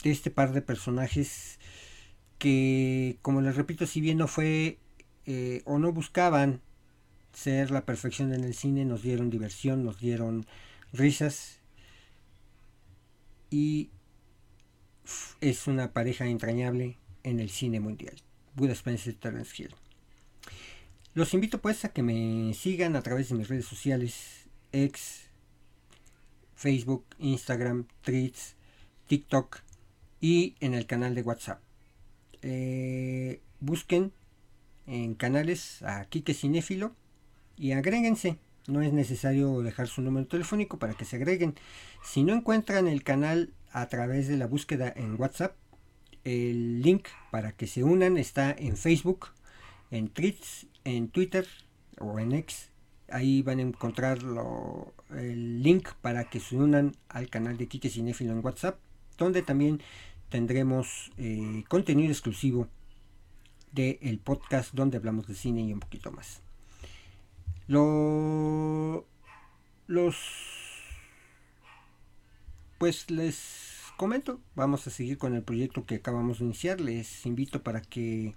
de 0.02 0.10
este 0.10 0.30
par 0.30 0.52
de 0.52 0.62
personajes 0.62 1.58
que 2.38 3.18
como 3.22 3.40
les 3.40 3.56
repito 3.56 3.86
si 3.86 4.00
bien 4.00 4.18
no 4.18 4.28
fue 4.28 4.78
eh, 5.26 5.62
o 5.64 5.78
no 5.78 5.92
buscaban 5.92 6.60
ser 7.32 7.70
la 7.70 7.84
perfección 7.84 8.32
en 8.32 8.44
el 8.44 8.54
cine 8.54 8.84
nos 8.84 9.02
dieron 9.02 9.30
diversión 9.30 9.84
nos 9.84 9.98
dieron 9.98 10.46
risas 10.92 11.60
y 13.54 13.90
es 15.40 15.68
una 15.68 15.92
pareja 15.92 16.26
entrañable 16.26 16.98
en 17.22 17.38
el 17.38 17.50
cine 17.50 17.78
mundial. 17.78 18.16
Buda 18.56 18.72
Spencer 18.72 19.14
Terence 19.14 19.54
Hill. 19.56 19.72
Los 21.14 21.34
invito 21.34 21.60
pues 21.60 21.84
a 21.84 21.90
que 21.90 22.02
me 22.02 22.52
sigan 22.54 22.96
a 22.96 23.02
través 23.02 23.28
de 23.28 23.36
mis 23.36 23.46
redes 23.46 23.66
sociales, 23.66 24.48
ex, 24.72 25.28
Facebook, 26.56 27.04
Instagram, 27.20 27.86
Tweets, 28.02 28.56
TikTok 29.06 29.60
y 30.20 30.56
en 30.58 30.74
el 30.74 30.86
canal 30.86 31.14
de 31.14 31.22
WhatsApp. 31.22 31.60
Eh, 32.42 33.40
busquen 33.60 34.12
en 34.88 35.14
canales 35.14 35.80
a 35.84 36.06
Kike 36.06 36.34
Cinéfilo 36.34 36.92
y 37.56 37.70
agréguense. 37.70 38.36
No 38.66 38.80
es 38.80 38.92
necesario 38.92 39.60
dejar 39.60 39.88
su 39.88 40.00
número 40.00 40.26
telefónico 40.26 40.78
para 40.78 40.94
que 40.94 41.04
se 41.04 41.16
agreguen. 41.16 41.54
Si 42.02 42.22
no 42.22 42.32
encuentran 42.32 42.88
el 42.88 43.02
canal 43.02 43.52
a 43.70 43.86
través 43.88 44.26
de 44.28 44.38
la 44.38 44.46
búsqueda 44.46 44.92
en 44.96 45.20
WhatsApp, 45.20 45.56
el 46.24 46.80
link 46.80 47.08
para 47.30 47.52
que 47.52 47.66
se 47.66 47.84
unan 47.84 48.16
está 48.16 48.54
en 48.56 48.76
Facebook, 48.76 49.28
en 49.90 50.08
Tweets, 50.08 50.66
en 50.84 51.08
Twitter 51.08 51.46
o 51.98 52.18
en 52.18 52.32
X. 52.32 52.70
Ahí 53.10 53.42
van 53.42 53.58
a 53.58 53.62
encontrar 53.62 54.18
el 55.10 55.62
link 55.62 55.90
para 56.00 56.24
que 56.24 56.40
se 56.40 56.56
unan 56.56 56.96
al 57.08 57.28
canal 57.28 57.58
de 57.58 57.68
Kike 57.68 57.90
Cinéfilo 57.90 58.32
en 58.32 58.44
WhatsApp, 58.44 58.78
donde 59.18 59.42
también 59.42 59.82
tendremos 60.30 61.12
eh, 61.18 61.64
contenido 61.68 62.10
exclusivo 62.10 62.68
del 63.72 64.18
podcast 64.20 64.72
donde 64.72 64.96
hablamos 64.96 65.26
de 65.26 65.34
cine 65.34 65.62
y 65.62 65.72
un 65.72 65.80
poquito 65.80 66.10
más. 66.10 66.43
Lo, 67.66 69.06
los 69.86 70.16
pues 72.78 73.10
les 73.10 73.82
comento, 73.96 74.40
vamos 74.54 74.86
a 74.86 74.90
seguir 74.90 75.16
con 75.16 75.34
el 75.34 75.42
proyecto 75.42 75.86
que 75.86 75.96
acabamos 75.96 76.38
de 76.38 76.44
iniciar. 76.46 76.80
Les 76.80 77.24
invito 77.26 77.62
para 77.62 77.80
que 77.80 78.34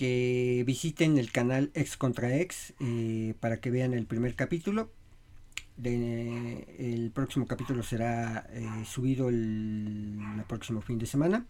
que 0.00 0.64
visiten 0.66 1.18
el 1.18 1.30
canal 1.30 1.70
Ex 1.74 1.98
contra 1.98 2.34
Ex 2.38 2.72
eh, 2.80 3.34
para 3.38 3.60
que 3.60 3.70
vean 3.70 3.92
el 3.92 4.06
primer 4.06 4.34
capítulo. 4.34 4.90
el 5.84 7.10
próximo 7.14 7.46
capítulo 7.46 7.82
será 7.82 8.48
eh, 8.50 8.66
subido 8.86 9.28
el, 9.28 10.18
próximo 10.48 10.80
fin 10.80 10.98
de 10.98 11.04
semana. 11.04 11.44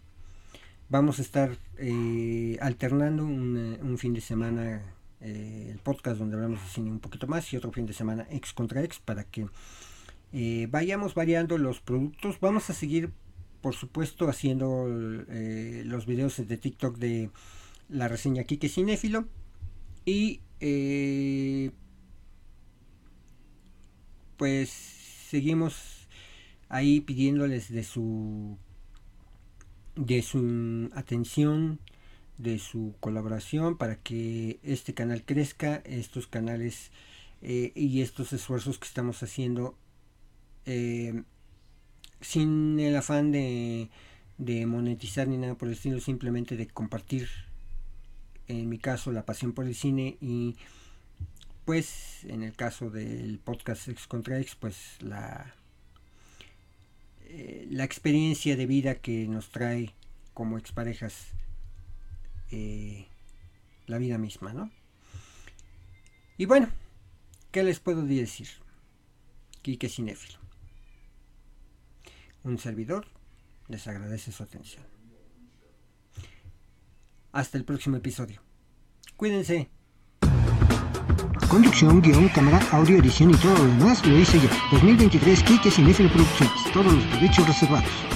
Vamos 0.89 1.19
a 1.19 1.21
estar 1.21 1.57
eh, 1.77 2.57
alternando 2.59 3.23
un, 3.23 3.97
fin 3.97 4.13
de 4.13 4.19
semana 4.19 4.81
el 5.21 5.79
podcast 5.79 6.17
donde 6.19 6.35
hablamos 6.35 6.61
de 6.61 6.69
cine 6.69 6.91
un 6.91 6.99
poquito 6.99 7.27
más 7.27 7.51
y 7.53 7.57
otro 7.57 7.71
fin 7.71 7.85
de 7.85 7.93
semana 7.93 8.27
Ex 8.29 8.53
contra 8.53 8.83
Ex 8.83 8.99
para 8.99 9.23
que 9.23 9.47
vayamos 10.69 11.13
variando 11.13 11.57
los 11.57 11.81
productos. 11.81 12.39
Vamos 12.39 12.69
a 12.69 12.73
seguir, 12.73 13.11
por 13.61 13.75
supuesto, 13.75 14.29
haciendo 14.29 14.87
los 14.87 16.05
videos 16.05 16.37
de 16.47 16.57
TikTok 16.57 16.97
de 16.97 17.29
la 17.91 18.07
reseña 18.07 18.43
Kike 18.45 18.69
Cinéfilo 18.69 19.27
y 20.05 20.41
eh, 20.59 21.71
pues 24.37 24.69
seguimos 24.69 26.07
ahí 26.69 27.01
pidiéndoles 27.01 27.69
de 27.69 27.83
su 27.83 28.57
de 29.95 30.21
su 30.21 30.89
atención 30.95 31.79
de 32.41 32.59
su 32.59 32.95
colaboración 32.99 33.77
para 33.77 33.97
que 33.97 34.59
este 34.63 34.93
canal 34.93 35.23
crezca 35.23 35.81
estos 35.85 36.27
canales 36.27 36.91
eh, 37.41 37.71
y 37.75 38.01
estos 38.01 38.33
esfuerzos 38.33 38.79
que 38.79 38.87
estamos 38.87 39.21
haciendo 39.23 39.75
eh, 40.65 41.23
sin 42.19 42.79
el 42.79 42.95
afán 42.95 43.31
de, 43.31 43.89
de 44.37 44.65
monetizar 44.65 45.27
ni 45.27 45.37
nada 45.37 45.55
por 45.55 45.67
el 45.67 45.75
estilo 45.75 45.99
simplemente 45.99 46.57
de 46.57 46.67
compartir 46.67 47.29
en 48.47 48.69
mi 48.69 48.77
caso 48.77 49.11
la 49.11 49.25
pasión 49.25 49.53
por 49.53 49.65
el 49.65 49.75
cine 49.75 50.17
y 50.19 50.55
pues 51.65 52.25
en 52.25 52.43
el 52.43 52.53
caso 52.53 52.89
del 52.89 53.39
podcast 53.39 53.87
Ex 53.87 54.07
contra 54.07 54.39
Ex 54.39 54.55
pues 54.55 54.97
la 54.99 55.53
eh, 57.25 57.67
la 57.69 57.85
experiencia 57.85 58.55
de 58.55 58.65
vida 58.65 58.95
que 58.95 59.27
nos 59.27 59.49
trae 59.49 59.93
como 60.33 60.57
exparejas 60.57 61.27
eh, 62.51 63.07
la 63.87 63.97
vida 63.97 64.17
misma 64.17 64.53
no 64.53 64.71
y 66.37 66.45
bueno 66.45 66.69
qué 67.51 67.63
les 67.63 67.79
puedo 67.79 68.03
decir 68.03 68.47
Quique 69.61 69.89
Cinéfilo 69.89 70.39
un 72.43 72.57
servidor 72.57 73.07
les 73.67 73.87
agradece 73.87 74.31
su 74.31 74.43
atención 74.43 74.91
hasta 77.31 77.57
el 77.57 77.63
próximo 77.63 77.97
episodio. 77.97 78.41
Cuídense. 79.15 79.69
Conducción, 81.49 82.01
guion, 82.01 82.29
cámara, 82.29 82.59
audio, 82.71 82.97
edición 82.97 83.31
y 83.31 83.35
todo 83.35 83.57
lo 83.57 83.65
demás 83.65 84.05
lo 84.05 84.17
hice 84.17 84.39
yo. 84.39 84.47
2023 84.71 85.43
Kike 85.43 85.71
Cinéfilo 85.71 86.09
Producciones. 86.11 86.71
Todos 86.73 86.93
los 86.93 87.11
derechos 87.11 87.47
reservados. 87.47 88.10